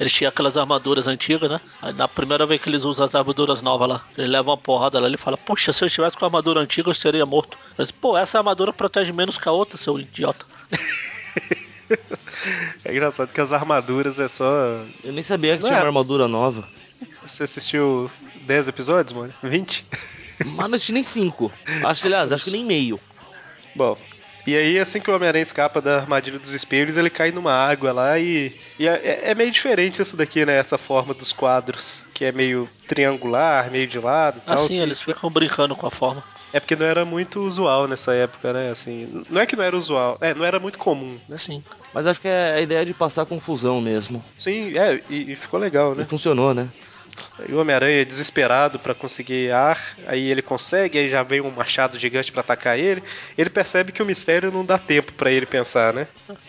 Eles 0.00 0.12
tinham 0.12 0.30
aquelas 0.30 0.56
armaduras 0.56 1.06
antigas, 1.06 1.50
né? 1.50 1.60
Aí 1.82 1.92
na 1.92 2.08
primeira 2.08 2.46
vez 2.46 2.60
que 2.62 2.70
eles 2.70 2.84
usam 2.86 3.04
as 3.04 3.14
armaduras 3.14 3.60
novas 3.60 3.86
lá, 3.86 4.04
ele 4.16 4.28
leva 4.28 4.48
uma 4.48 4.56
porrada 4.56 4.98
lá, 4.98 5.06
ele 5.06 5.18
fala, 5.18 5.36
puxa, 5.36 5.74
se 5.74 5.84
eu 5.84 5.86
estivesse 5.86 6.16
com 6.16 6.24
a 6.24 6.28
armadura 6.28 6.58
antiga, 6.58 6.88
eu 6.88 6.92
estaria 6.92 7.26
morto. 7.26 7.58
Mas, 7.76 7.90
pô, 7.90 8.16
essa 8.16 8.38
armadura 8.38 8.72
protege 8.72 9.12
menos 9.12 9.36
que 9.36 9.46
a 9.46 9.52
outra, 9.52 9.76
seu 9.76 10.00
idiota. 10.00 10.46
É 12.84 12.92
engraçado 12.92 13.32
que 13.32 13.40
as 13.40 13.52
armaduras 13.52 14.20
é 14.20 14.28
só. 14.28 14.84
Eu 15.02 15.12
nem 15.12 15.22
sabia 15.22 15.56
que 15.56 15.62
Não 15.62 15.68
tinha 15.68 15.80
é. 15.80 15.82
uma 15.82 15.88
armadura 15.88 16.28
nova. 16.28 16.66
Você 17.26 17.42
assistiu 17.42 18.10
10 18.46 18.68
episódios, 18.68 19.12
mano? 19.12 19.34
20? 19.42 19.84
Mas 20.46 20.56
não 20.56 20.74
assisti 20.76 20.92
nem 20.92 21.02
cinco. 21.02 21.52
Acho, 21.84 22.06
aliás, 22.06 22.32
acho 22.32 22.44
que 22.44 22.50
nem 22.50 22.64
meio. 22.64 23.00
Bom. 23.74 23.98
E 24.46 24.56
aí, 24.56 24.78
assim 24.78 25.00
que 25.00 25.10
o 25.10 25.14
Homem-Aranha 25.14 25.42
escapa 25.42 25.80
da 25.80 25.98
armadilha 26.00 26.38
dos 26.38 26.52
espelhos, 26.54 26.96
ele 26.96 27.10
cai 27.10 27.30
numa 27.30 27.52
água 27.52 27.92
lá 27.92 28.18
e. 28.18 28.52
e 28.78 28.86
é, 28.88 29.30
é 29.30 29.34
meio 29.34 29.50
diferente 29.50 30.00
isso 30.00 30.16
daqui, 30.16 30.44
né? 30.46 30.56
Essa 30.56 30.78
forma 30.78 31.12
dos 31.14 31.32
quadros, 31.32 32.04
que 32.14 32.24
é 32.24 32.32
meio 32.32 32.68
triangular, 32.86 33.70
meio 33.70 33.86
de 33.86 33.98
lado 33.98 34.38
e 34.38 34.40
tal. 34.40 34.54
Assim, 34.56 34.76
que- 34.76 34.80
eles 34.82 35.00
ficam 35.00 35.30
brincando 35.30 35.74
com 35.76 35.86
a 35.86 35.90
forma. 35.90 36.22
É 36.52 36.60
porque 36.60 36.76
não 36.76 36.86
era 36.86 37.04
muito 37.04 37.40
usual 37.40 37.86
nessa 37.86 38.12
época, 38.14 38.52
né? 38.52 38.70
Assim, 38.70 39.24
não 39.30 39.40
é 39.40 39.46
que 39.46 39.56
não 39.56 39.64
era 39.64 39.76
usual, 39.76 40.18
é, 40.20 40.34
não 40.34 40.44
era 40.44 40.58
muito 40.58 40.78
comum, 40.78 41.18
né? 41.28 41.36
Assim. 41.36 41.62
Mas 41.92 42.06
acho 42.06 42.20
que 42.20 42.28
é 42.28 42.54
a 42.54 42.60
ideia 42.60 42.84
de 42.84 42.94
passar 42.94 43.26
confusão 43.26 43.80
mesmo. 43.80 44.24
Sim, 44.36 44.76
é, 44.78 45.02
e, 45.08 45.32
e 45.32 45.36
ficou 45.36 45.58
legal, 45.58 45.94
né? 45.94 46.02
E 46.02 46.04
funcionou, 46.04 46.54
né? 46.54 46.70
E 47.48 47.52
o 47.52 47.60
Homem-Aranha 47.60 48.02
é 48.02 48.04
desesperado 48.04 48.78
pra 48.78 48.94
conseguir 48.94 49.52
ar, 49.52 49.96
aí 50.06 50.30
ele 50.30 50.42
consegue, 50.42 50.98
aí 50.98 51.08
já 51.08 51.22
vem 51.22 51.40
um 51.40 51.50
machado 51.50 51.98
gigante 51.98 52.30
pra 52.30 52.40
atacar 52.40 52.78
ele. 52.78 53.02
Ele 53.36 53.50
percebe 53.50 53.92
que 53.92 54.02
o 54.02 54.06
mistério 54.06 54.50
não 54.52 54.64
dá 54.64 54.78
tempo 54.78 55.12
pra 55.12 55.30
ele 55.30 55.46
pensar, 55.46 55.92
né? 55.92 56.06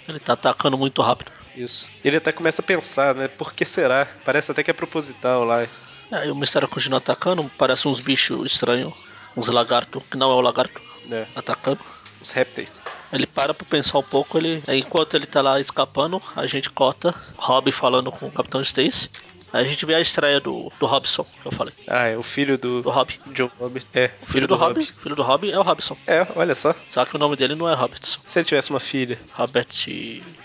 Ele 0.07 0.19
tá 0.19 0.33
atacando 0.33 0.77
muito 0.77 1.01
rápido. 1.01 1.31
Isso. 1.55 1.89
Ele 2.03 2.17
até 2.17 2.31
começa 2.31 2.61
a 2.61 2.65
pensar, 2.65 3.13
né? 3.15 3.27
Por 3.27 3.53
que 3.53 3.65
será? 3.65 4.07
Parece 4.25 4.51
até 4.51 4.63
que 4.63 4.71
é 4.71 4.73
proposital 4.73 5.43
lá. 5.43 5.67
Aí 6.11 6.29
o 6.29 6.35
mistério 6.35 6.67
continua 6.67 6.97
atacando, 6.97 7.49
parece 7.57 7.87
uns 7.87 7.99
bichos 8.01 8.45
estranhos, 8.45 8.93
uns 9.35 9.47
lagartos, 9.47 10.03
que 10.09 10.17
não 10.17 10.31
é 10.31 10.35
o 10.35 10.41
lagarto, 10.41 10.81
né? 11.05 11.27
atacando. 11.35 11.79
Os 12.21 12.29
répteis. 12.29 12.83
Ele 13.11 13.25
para 13.25 13.51
pra 13.51 13.65
pensar 13.65 13.97
um 13.97 14.03
pouco, 14.03 14.37
ele. 14.37 14.61
Enquanto 14.67 15.15
ele 15.15 15.25
tá 15.25 15.41
lá 15.41 15.59
escapando, 15.59 16.21
a 16.35 16.45
gente 16.45 16.69
cota 16.69 17.15
Rob 17.35 17.71
falando 17.71 18.11
com 18.11 18.27
o 18.27 18.31
Capitão 18.31 18.61
Stacy. 18.61 19.09
Aí 19.53 19.65
a 19.65 19.67
gente 19.67 19.85
vê 19.85 19.95
a 19.95 19.99
estreia 19.99 20.39
do, 20.39 20.71
do 20.79 20.85
Robson, 20.85 21.25
que 21.41 21.45
eu 21.47 21.51
falei. 21.51 21.73
Ah, 21.87 22.07
é 22.07 22.17
o 22.17 22.23
filho 22.23 22.57
do, 22.57 22.81
Do 22.81 22.89
Rob. 22.89 23.19
John 23.33 23.49
Robbins. 23.59 23.85
É, 23.93 24.11
O 24.21 24.25
filho 24.25 24.47
do 24.47 24.55
Rob, 24.55 24.79
o 24.79 24.83
filho 24.85 25.15
do 25.15 25.23
Rob 25.23 25.51
é 25.51 25.59
o 25.59 25.61
Robson. 25.61 25.97
É, 26.07 26.25
olha 26.35 26.55
só. 26.55 26.73
Só 26.89 27.03
que 27.03 27.15
o 27.15 27.19
nome 27.19 27.35
dele 27.35 27.55
não 27.55 27.67
é 27.69 27.73
Robertson. 27.73 28.19
Se 28.25 28.39
ele 28.39 28.45
tivesse 28.45 28.69
uma 28.69 28.79
filha. 28.79 29.19
Robert 29.33 29.67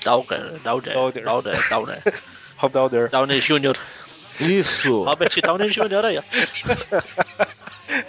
Downer, 0.05 0.59
Downer, 0.63 0.93
Downer. 0.95 1.25
Downer, 1.25 1.69
Downer, 1.69 2.03
Rob 2.57 2.73
Dowder. 2.73 3.11
Downer 3.11 3.41
Jr. 3.41 3.77
Isso! 4.41 5.05
Robert 5.09 5.31
Downer 5.43 5.69
Jr. 5.71 6.05
aí, 6.05 6.19
ó. 6.19 6.23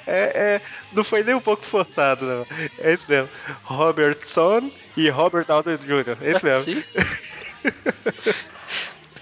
É, 0.08 0.56
é, 0.56 0.62
não 0.92 1.04
foi 1.04 1.24
nem 1.24 1.36
um 1.36 1.40
pouco 1.40 1.64
forçado, 1.64 2.26
não. 2.26 2.48
É 2.80 2.94
isso 2.94 3.06
mesmo. 3.08 3.30
Robertson 3.64 4.72
e 4.98 5.08
Robert 5.08 5.46
Downey 5.46 5.78
Jr. 5.78 6.18
É 6.20 6.32
isso 6.32 6.44
mesmo. 6.44 6.64
Sim. 6.64 6.84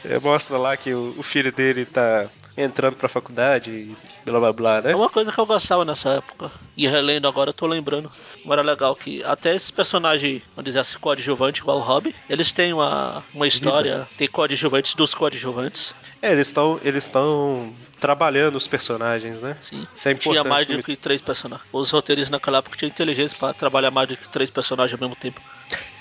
É, 0.09 0.19
mostra 0.19 0.57
lá 0.57 0.77
que 0.77 0.93
o, 0.93 1.15
o 1.17 1.23
filho 1.23 1.51
dele 1.51 1.85
tá 1.85 2.29
entrando 2.57 2.95
pra 2.95 3.09
faculdade 3.09 3.69
e 3.69 3.95
blá 4.25 4.39
blá 4.39 4.53
blá, 4.53 4.81
né? 4.81 4.91
É 4.91 4.95
uma 4.95 5.09
coisa 5.09 5.31
que 5.31 5.37
eu 5.39 5.45
gostava 5.45 5.83
nessa 5.83 6.09
época. 6.09 6.51
E 6.77 6.87
relendo 6.87 7.27
agora, 7.27 7.49
eu 7.49 7.53
tô 7.53 7.67
lembrando. 7.67 8.09
Como 8.41 8.53
era 8.53 8.61
legal 8.61 8.95
que 8.95 9.23
até 9.23 9.53
esses 9.53 9.71
personagens, 9.71 10.41
vamos 10.55 10.65
dizer 10.65 10.79
assim, 10.79 10.97
coadjuvantes, 10.99 11.61
igual 11.61 11.79
o 11.79 11.81
Rob, 11.81 12.15
eles 12.29 12.51
têm 12.51 12.73
uma, 12.73 13.23
uma 13.33 13.47
história, 13.47 14.07
tem 14.17 14.27
coadjuvantes 14.27 14.95
dos 14.95 15.13
coadjuvantes. 15.13 15.93
É, 16.21 16.31
eles 16.31 16.47
estão 16.47 16.79
eles 16.83 17.03
estão 17.05 17.73
trabalhando 17.99 18.55
os 18.55 18.67
personagens, 18.67 19.39
né? 19.41 19.57
Sim. 19.59 19.87
Isso 19.93 20.07
é 20.07 20.11
importante. 20.11 20.41
Tinha 20.41 20.43
mais 20.43 20.65
do 20.65 20.81
que 20.81 20.95
três 20.95 21.21
personagens. 21.21 21.67
Os 21.73 21.91
roteiristas 21.91 22.29
naquela 22.29 22.59
época 22.59 22.77
tinham 22.77 22.89
inteligência 22.89 23.37
pra 23.37 23.53
trabalhar 23.53 23.91
mais 23.91 24.07
do 24.07 24.15
que 24.15 24.29
três 24.29 24.49
personagens 24.49 24.93
ao 24.93 25.07
mesmo 25.07 25.15
tempo. 25.19 25.41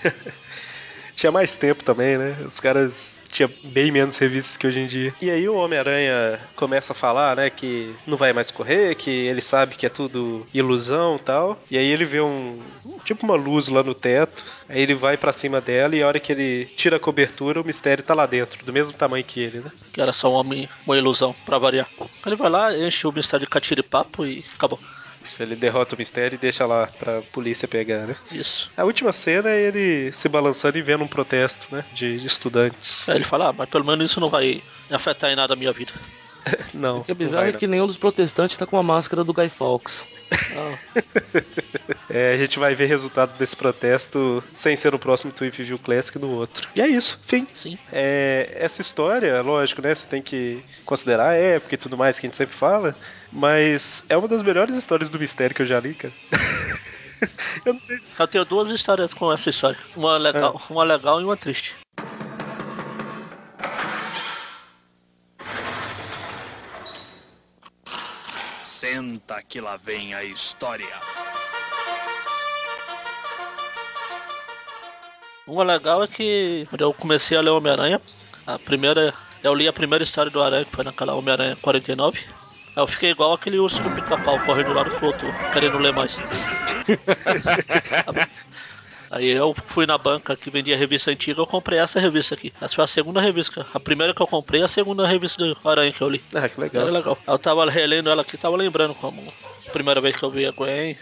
Tinha 1.14 1.30
mais 1.30 1.56
tempo 1.56 1.84
também, 1.84 2.18
né? 2.18 2.36
Os 2.44 2.58
caras 2.58 3.22
tinham 3.28 3.50
bem 3.64 3.90
menos 3.90 4.16
revistas 4.16 4.56
que 4.56 4.66
hoje 4.66 4.80
em 4.80 4.86
dia. 4.86 5.14
E 5.20 5.30
aí 5.30 5.48
o 5.48 5.54
Homem-Aranha 5.54 6.40
começa 6.56 6.92
a 6.92 6.96
falar, 6.96 7.36
né, 7.36 7.50
que 7.50 7.94
não 8.06 8.16
vai 8.16 8.32
mais 8.32 8.50
correr, 8.50 8.94
que 8.94 9.10
ele 9.10 9.40
sabe 9.40 9.76
que 9.76 9.86
é 9.86 9.88
tudo 9.88 10.46
ilusão 10.52 11.16
e 11.16 11.20
tal. 11.20 11.60
E 11.70 11.78
aí 11.78 11.86
ele 11.86 12.04
vê 12.04 12.20
um. 12.20 12.60
Tipo 13.04 13.26
uma 13.26 13.34
luz 13.34 13.68
lá 13.68 13.82
no 13.82 13.94
teto. 13.94 14.44
Aí 14.68 14.80
ele 14.80 14.94
vai 14.94 15.16
pra 15.16 15.32
cima 15.32 15.60
dela 15.60 15.94
e 15.94 16.02
a 16.02 16.06
hora 16.06 16.20
que 16.20 16.32
ele 16.32 16.66
tira 16.76 16.96
a 16.96 17.00
cobertura, 17.00 17.60
o 17.60 17.66
mistério 17.66 18.02
tá 18.02 18.14
lá 18.14 18.26
dentro, 18.26 18.64
do 18.64 18.72
mesmo 18.72 18.92
tamanho 18.92 19.24
que 19.24 19.40
ele, 19.40 19.60
né? 19.60 19.70
Que 19.92 20.00
era 20.00 20.12
só 20.12 20.30
um 20.30 20.34
homem, 20.34 20.68
uma 20.86 20.96
ilusão, 20.96 21.34
pra 21.44 21.58
variar. 21.58 21.88
Ele 22.24 22.36
vai 22.36 22.50
lá, 22.50 22.76
enche 22.76 23.06
o 23.06 23.12
mistério 23.12 23.46
de 23.46 23.50
catiripapo 23.50 24.24
e 24.24 24.44
acabou. 24.54 24.80
Isso, 25.24 25.42
ele 25.42 25.56
derrota 25.56 25.94
o 25.94 25.98
mistério 25.98 26.36
e 26.36 26.38
deixa 26.38 26.66
lá 26.66 26.86
pra 26.86 27.22
polícia 27.22 27.66
pegar, 27.66 28.06
né? 28.06 28.16
Isso. 28.30 28.70
A 28.76 28.84
última 28.84 29.12
cena 29.12 29.48
é 29.50 29.60
ele 29.62 30.12
se 30.12 30.28
balançando 30.28 30.76
e 30.76 30.82
vendo 30.82 31.02
um 31.02 31.08
protesto, 31.08 31.74
né? 31.74 31.84
De, 31.94 32.18
de 32.18 32.26
estudantes. 32.26 33.08
Aí 33.08 33.16
ele 33.16 33.24
fala, 33.24 33.48
ah, 33.48 33.52
mas 33.52 33.68
pelo 33.68 33.84
menos 33.84 34.10
isso 34.10 34.20
não 34.20 34.28
vai 34.28 34.62
afetar 34.90 35.30
em 35.30 35.36
nada 35.36 35.54
a 35.54 35.56
minha 35.56 35.72
vida. 35.72 35.92
Não. 36.74 37.00
O 37.00 37.04
que 37.04 37.12
é 37.12 37.14
bizarro 37.14 37.46
é 37.46 37.52
que 37.52 37.66
nenhum 37.66 37.86
dos 37.86 37.98
protestantes 37.98 38.56
tá 38.56 38.66
com 38.66 38.76
a 38.76 38.82
máscara 38.82 39.24
do 39.24 39.32
Guy 39.32 39.48
Fawkes. 39.48 40.08
Ah, 40.56 40.78
É, 42.08 42.34
a 42.34 42.36
gente 42.38 42.58
vai 42.60 42.74
ver 42.76 42.86
resultado 42.86 43.36
desse 43.38 43.56
protesto 43.56 44.42
sem 44.52 44.76
ser 44.76 44.92
no 44.92 44.98
próximo 44.98 45.32
Tweep 45.32 45.62
View 45.64 45.78
Classic 45.78 46.16
no 46.18 46.30
outro. 46.30 46.68
E 46.76 46.80
é 46.80 46.86
isso, 46.86 47.20
fim. 47.24 47.46
sim. 47.52 47.76
É, 47.92 48.52
essa 48.56 48.80
história, 48.80 49.40
lógico, 49.42 49.82
né? 49.82 49.92
Você 49.94 50.06
tem 50.06 50.22
que 50.22 50.62
considerar 50.84 51.30
a 51.30 51.34
época 51.34 51.74
e 51.74 51.78
tudo 51.78 51.96
mais 51.96 52.18
que 52.18 52.26
a 52.26 52.28
gente 52.28 52.36
sempre 52.36 52.54
fala, 52.54 52.94
mas 53.32 54.04
é 54.08 54.16
uma 54.16 54.28
das 54.28 54.42
melhores 54.44 54.76
histórias 54.76 55.10
do 55.10 55.18
mistério 55.18 55.56
que 55.56 55.62
eu 55.62 55.66
já 55.66 55.80
li, 55.80 55.94
cara. 55.94 56.14
eu 57.66 57.74
não 57.74 57.80
sei. 57.80 57.96
se- 57.96 58.06
Só 58.12 58.26
tenho 58.26 58.44
duas 58.44 58.70
histórias 58.70 59.12
com 59.12 59.32
essa 59.32 59.50
história. 59.50 59.78
Uma 59.96 60.16
legal, 60.16 60.60
uma 60.70 60.84
legal 60.84 61.20
e 61.20 61.24
uma 61.24 61.36
triste. 61.36 61.74
Senta 68.84 69.40
que 69.42 69.62
lá 69.62 69.78
vem 69.78 70.12
a 70.12 70.22
história. 70.22 70.94
Uma 75.46 75.64
legal 75.64 76.04
é 76.04 76.06
que 76.06 76.66
quando 76.68 76.82
eu 76.82 76.92
comecei 76.92 77.34
a 77.34 77.40
ler 77.40 77.48
Homem-Aranha, 77.48 77.98
a 78.46 78.58
primeira. 78.58 79.14
Eu 79.42 79.54
li 79.54 79.66
a 79.66 79.72
primeira 79.72 80.04
história 80.04 80.30
do 80.30 80.42
Aranha, 80.42 80.66
que 80.66 80.76
foi 80.76 80.84
naquela 80.84 81.14
Homem-Aranha 81.14 81.56
49. 81.62 82.18
Aí 82.18 82.26
eu 82.76 82.86
fiquei 82.86 83.12
igual 83.12 83.32
aquele 83.32 83.58
urso 83.58 83.82
do 83.82 83.90
pica-pau, 83.90 84.38
correndo 84.40 84.66
de 84.66 84.72
um 84.72 84.74
lado 84.74 84.90
pro 84.90 85.06
outro, 85.06 85.34
querendo 85.50 85.78
ler 85.78 85.94
mais. 85.94 86.18
Aí 89.14 89.28
eu 89.28 89.54
fui 89.66 89.86
na 89.86 89.96
banca 89.96 90.34
que 90.34 90.50
vendia 90.50 90.76
revista 90.76 91.08
antiga, 91.08 91.40
eu 91.40 91.46
comprei 91.46 91.78
essa 91.78 92.00
revista 92.00 92.34
aqui. 92.34 92.52
Essa 92.60 92.74
foi 92.74 92.82
a 92.82 92.86
segunda 92.88 93.20
revista. 93.20 93.64
A 93.72 93.78
primeira 93.78 94.12
que 94.12 94.20
eu 94.20 94.26
comprei, 94.26 94.60
a 94.60 94.66
segunda 94.66 95.06
revista 95.06 95.46
do 95.46 95.56
Aranha 95.64 95.92
que 95.92 96.02
eu 96.02 96.08
li. 96.08 96.20
Ah, 96.34 96.48
que 96.48 96.60
Era 96.60 96.84
legal. 96.84 96.86
legal. 96.90 97.18
Eu 97.24 97.38
tava 97.38 97.70
relendo 97.70 98.10
ela 98.10 98.22
aqui, 98.22 98.36
tava 98.36 98.56
lembrando 98.56 98.92
como 98.92 99.22
a 99.68 99.70
primeira 99.70 100.00
vez 100.00 100.16
que 100.16 100.24
eu 100.24 100.30
vi 100.32 100.44
a 100.44 100.50
Gwen. 100.50 100.98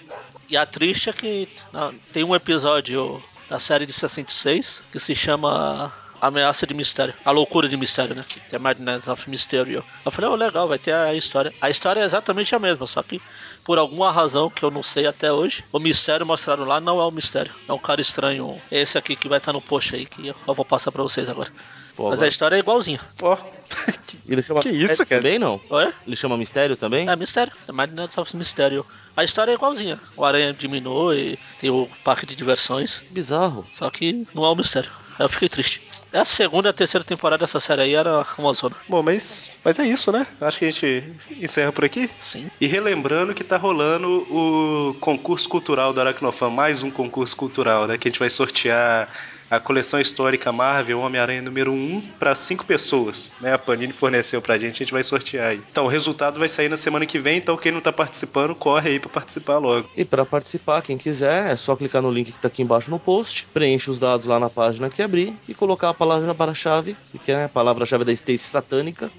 E 0.47 0.59
a 0.59 0.67
triste 0.67 1.09
é 1.09 1.13
que 1.15 1.49
ah, 1.73 1.91
tem 2.13 2.23
um 2.23 2.35
episódio 2.35 3.23
da 3.49 3.59
série 3.59 3.87
de 3.87 3.95
66 3.95 4.83
que 4.93 4.99
se 4.99 5.15
chama 5.15 5.91
Ameaça 6.23 6.65
de 6.67 6.73
Mistério. 6.73 7.13
A 7.25 7.33
Loucura 7.33 7.69
de 7.69 7.77
Mistério, 7.77 8.15
né? 8.15 8.25
The 8.49 8.57
Madness 8.59 9.09
of 9.09 9.29
Mysterio. 9.29 9.85
Eu 10.05 10.11
falei, 10.13 10.31
oh, 10.31 10.37
legal, 10.37 10.69
vai 10.69 10.79
ter 10.79 10.95
a 10.95 11.13
história. 11.13 11.53
A 11.61 11.69
história 11.69 12.01
é 12.01 12.05
exatamente 12.05 12.55
a 12.55 12.61
mesma, 12.61 12.87
só 12.87 13.03
que 13.03 13.21
por 13.65 13.77
alguma 13.77 14.13
razão 14.13 14.49
que 14.49 14.63
eu 14.65 14.71
não 14.71 14.85
sei 14.85 15.07
até 15.07 15.33
hoje, 15.33 15.65
o 15.73 15.81
mistério 15.81 16.25
mostrado 16.25 16.65
lá 16.65 16.81
não 16.81 17.01
é 17.01 17.05
o 17.05 17.11
mistério. 17.11 17.53
É 17.69 17.73
um 17.73 17.79
cara 17.79 18.01
estranho. 18.01 18.63
Esse 18.71 18.97
aqui 18.97 19.17
que 19.17 19.29
vai 19.29 19.39
estar 19.39 19.53
no 19.53 19.61
post 19.61 19.97
aí, 19.97 20.07
que 20.07 20.29
eu 20.29 20.55
vou 20.55 20.65
passar 20.65 20.93
pra 20.93 21.03
vocês 21.03 21.29
agora. 21.29 21.51
Pô, 21.97 22.05
Mas 22.05 22.15
agora- 22.15 22.27
a 22.27 22.29
história 22.29 22.57
é 22.57 22.59
igualzinha. 22.61 23.01
Ó, 23.21 23.37
Ele 24.29 24.43
chama 24.43 24.61
Que 24.61 24.69
isso, 24.71 25.05
cara? 25.05 25.21
Também 25.21 25.39
não? 25.39 25.61
Oi? 25.71 25.93
Ele 26.07 26.15
chama 26.17 26.37
Mistério 26.37 26.77
também? 26.77 27.09
É 27.09 27.17
mistério, 27.17 27.53
é 27.69 27.73
Madness 27.73 28.17
of 28.17 28.37
Mistério. 28.37 28.87
A 29.17 29.25
história 29.25 29.51
é 29.51 29.55
igualzinha. 29.55 30.01
O 30.17 30.25
aranha 30.25 30.53
diminui, 30.53 31.39
tem 31.61 31.71
o 31.71 31.89
parque 32.05 32.25
de 32.27 32.37
diversões, 32.37 33.05
Bizarro. 33.11 33.67
só 33.73 33.91
que 33.91 34.27
não 34.35 34.45
é 34.45 34.51
um 34.51 34.55
mistério. 34.55 34.91
Eu 35.19 35.29
fiquei 35.29 35.49
triste. 35.49 35.83
A 36.13 36.27
segunda 36.27 36.69
e 36.69 36.71
a 36.71 36.75
terceira 36.75 37.03
temporada 37.03 37.41
dessa 37.41 37.59
série 37.59 37.83
aí 37.83 37.95
era 37.95 38.25
uma 38.37 38.53
zona. 38.53 38.77
bom, 38.87 39.03
mas, 39.03 39.51
mas 39.65 39.79
é 39.79 39.87
isso, 39.87 40.13
né? 40.13 40.27
Acho 40.41 40.59
que 40.59 40.67
a 40.67 40.71
gente 40.71 41.05
encerra 41.41 41.73
por 41.73 41.87
aqui. 41.87 42.11
Sim. 42.17 42.51
E 42.61 42.67
relembrando 42.67 43.33
que 43.33 43.43
tá 43.43 43.57
rolando 43.57 44.27
o 44.31 44.95
concurso 45.01 45.49
cultural 45.49 45.93
do 45.93 46.01
Aracnofan, 46.01 46.51
mais 46.51 46.83
um 46.83 46.91
concurso 46.91 47.35
cultural, 47.35 47.87
né? 47.87 47.97
Que 47.97 48.09
a 48.09 48.11
gente 48.11 48.19
vai 48.19 48.29
sortear 48.29 49.09
a 49.53 49.61
coleção 49.61 50.01
histórica 50.01 50.51
Marvel 50.51 51.01
Homem-Aranha 51.01 51.43
número 51.43 51.75
1 51.75 52.13
para 52.19 52.35
cinco 52.35 52.65
pessoas, 52.65 53.35
né? 53.39 53.53
A 53.53 53.59
Panini 53.59 53.93
forneceu 53.93 54.41
pra 54.41 54.57
gente, 54.57 54.77
a 54.77 54.79
gente 54.79 54.93
vai 54.95 55.03
sortear 55.03 55.49
aí. 55.49 55.61
Então, 55.71 55.85
o 55.85 55.89
resultado 55.89 56.41
vai 56.41 56.49
sair 56.49 56.71
na 56.71 56.77
semana 56.79 57.05
que 57.05 57.19
vem, 57.19 57.37
então 57.37 57.55
quem 57.55 57.71
não 57.71 57.83
tá 57.83 57.93
participando, 57.93 58.55
corre 58.55 58.93
aí 58.93 58.99
para 58.99 59.11
participar 59.11 59.59
logo. 59.59 59.91
E 59.95 60.07
para 60.07 60.25
participar, 60.25 60.81
quem 60.81 60.97
quiser, 60.97 61.53
é 61.53 61.57
só 61.57 61.77
clicar 61.77 62.01
no 62.01 62.11
link 62.11 62.33
que 62.33 62.41
tá 62.41 62.49
aqui 62.49 62.63
embaixo 62.63 62.91
no 62.91 62.99
post, 62.99 63.47
preenche 63.53 63.91
os 63.91 64.01
dados 64.01 64.25
lá 64.25 64.41
na 64.41 64.49
página 64.49 64.89
que 64.89 65.03
abrir 65.03 65.37
e 65.47 65.53
colocar 65.53 65.91
a 65.91 65.95
palavra-chave, 65.95 66.97
que 67.23 67.31
é 67.31 67.45
a 67.45 67.49
palavra-chave 67.51 68.05
da 68.05 68.13
Stacy 68.13 68.39
satânica. 68.39 69.11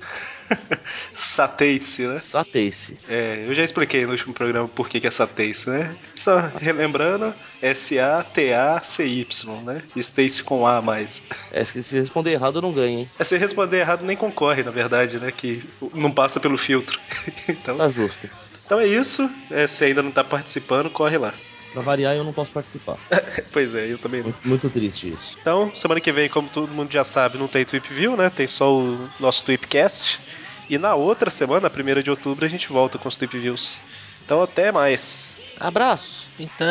Sateice, 1.14 2.08
né? 2.08 2.16
Sateice. 2.16 2.98
É, 3.08 3.44
eu 3.46 3.54
já 3.54 3.64
expliquei 3.64 4.06
no 4.06 4.12
último 4.12 4.34
programa 4.34 4.68
por 4.68 4.90
que, 4.90 5.00
que 5.00 5.08
é 5.08 5.12
Sateice, 5.12 5.70
né? 5.70 5.96
Só 6.16 6.52
relembrando, 6.60 7.34
S-A-T-A-C-Y, 7.62 9.62
né? 9.64 9.84
Stacy 9.96 10.44
com 10.44 10.66
A 10.66 10.82
mais. 10.82 11.22
É, 11.52 11.64
se 11.64 11.82
se 11.84 12.00
responder 12.00 12.32
errado, 12.32 12.58
eu 12.58 12.62
não 12.62 12.74
ganho, 12.74 13.00
hein? 13.00 13.10
É, 13.20 13.24
se 13.24 13.38
responder 13.38 13.80
errado, 13.80 14.04
nem 14.04 14.18
concorre, 14.18 14.64
na 14.64 14.72
verdade, 14.72 15.20
né? 15.20 15.32
Que 15.32 15.64
não 15.94 16.12
passa 16.12 16.40
pelo 16.40 16.58
filtro. 16.58 17.00
então, 17.48 17.78
Tá 17.78 17.90
justo. 17.90 18.30
então 18.66 18.80
é 18.80 18.88
isso. 18.88 19.30
É, 19.50 19.68
se 19.68 19.86
ainda 19.86 20.02
não 20.02 20.12
tá 20.12 20.24
participando, 20.24 20.90
corre 20.90 21.18
lá. 21.18 21.34
Pra 21.74 21.82
variar, 21.82 22.16
eu 22.16 22.24
não 22.24 22.34
posso 22.34 22.52
participar. 22.52 22.98
Pois 23.52 23.76
é, 23.76 23.92
eu 23.92 23.98
também 24.00 24.22
não. 24.22 24.30
Muito, 24.30 24.48
muito 24.48 24.70
triste 24.70 25.10
isso. 25.14 25.38
Então, 25.40 25.72
semana 25.76 26.00
que 26.02 26.12
vem, 26.12 26.28
como 26.30 26.50
todo 26.50 26.68
mundo 26.72 26.92
já 26.92 27.04
sabe, 27.04 27.38
não 27.38 27.48
tem 27.48 27.64
Tweep 27.66 27.88
View, 27.94 28.16
né? 28.18 28.30
Tem 28.32 28.48
só 28.48 28.74
o 28.76 29.08
nosso 29.20 29.46
Tweepcast. 29.46 30.20
E 30.70 30.78
na 30.78 30.96
outra 30.96 31.30
semana, 31.30 31.68
a 31.68 31.70
primeira 31.70 32.02
de 32.02 32.10
outubro, 32.10 32.46
a 32.46 32.50
gente 32.50 32.70
volta 32.70 32.98
com 32.98 33.08
os 33.08 33.18
Tweep 33.18 33.38
Views. 33.38 33.82
Então, 34.26 34.42
até 34.42 34.72
mais. 34.72 35.36
Abraços! 35.60 36.30
Então, 36.40 36.68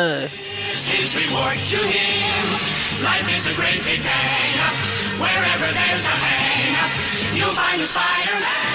up. 4.59 4.75
Wherever 5.19 5.73
there's 5.73 6.05
a 6.05 6.15
hang 6.23 6.75
up, 6.83 6.91
you'll 7.35 7.55
find 7.55 7.81
a 7.81 7.87
Spider-Man. 7.87 8.72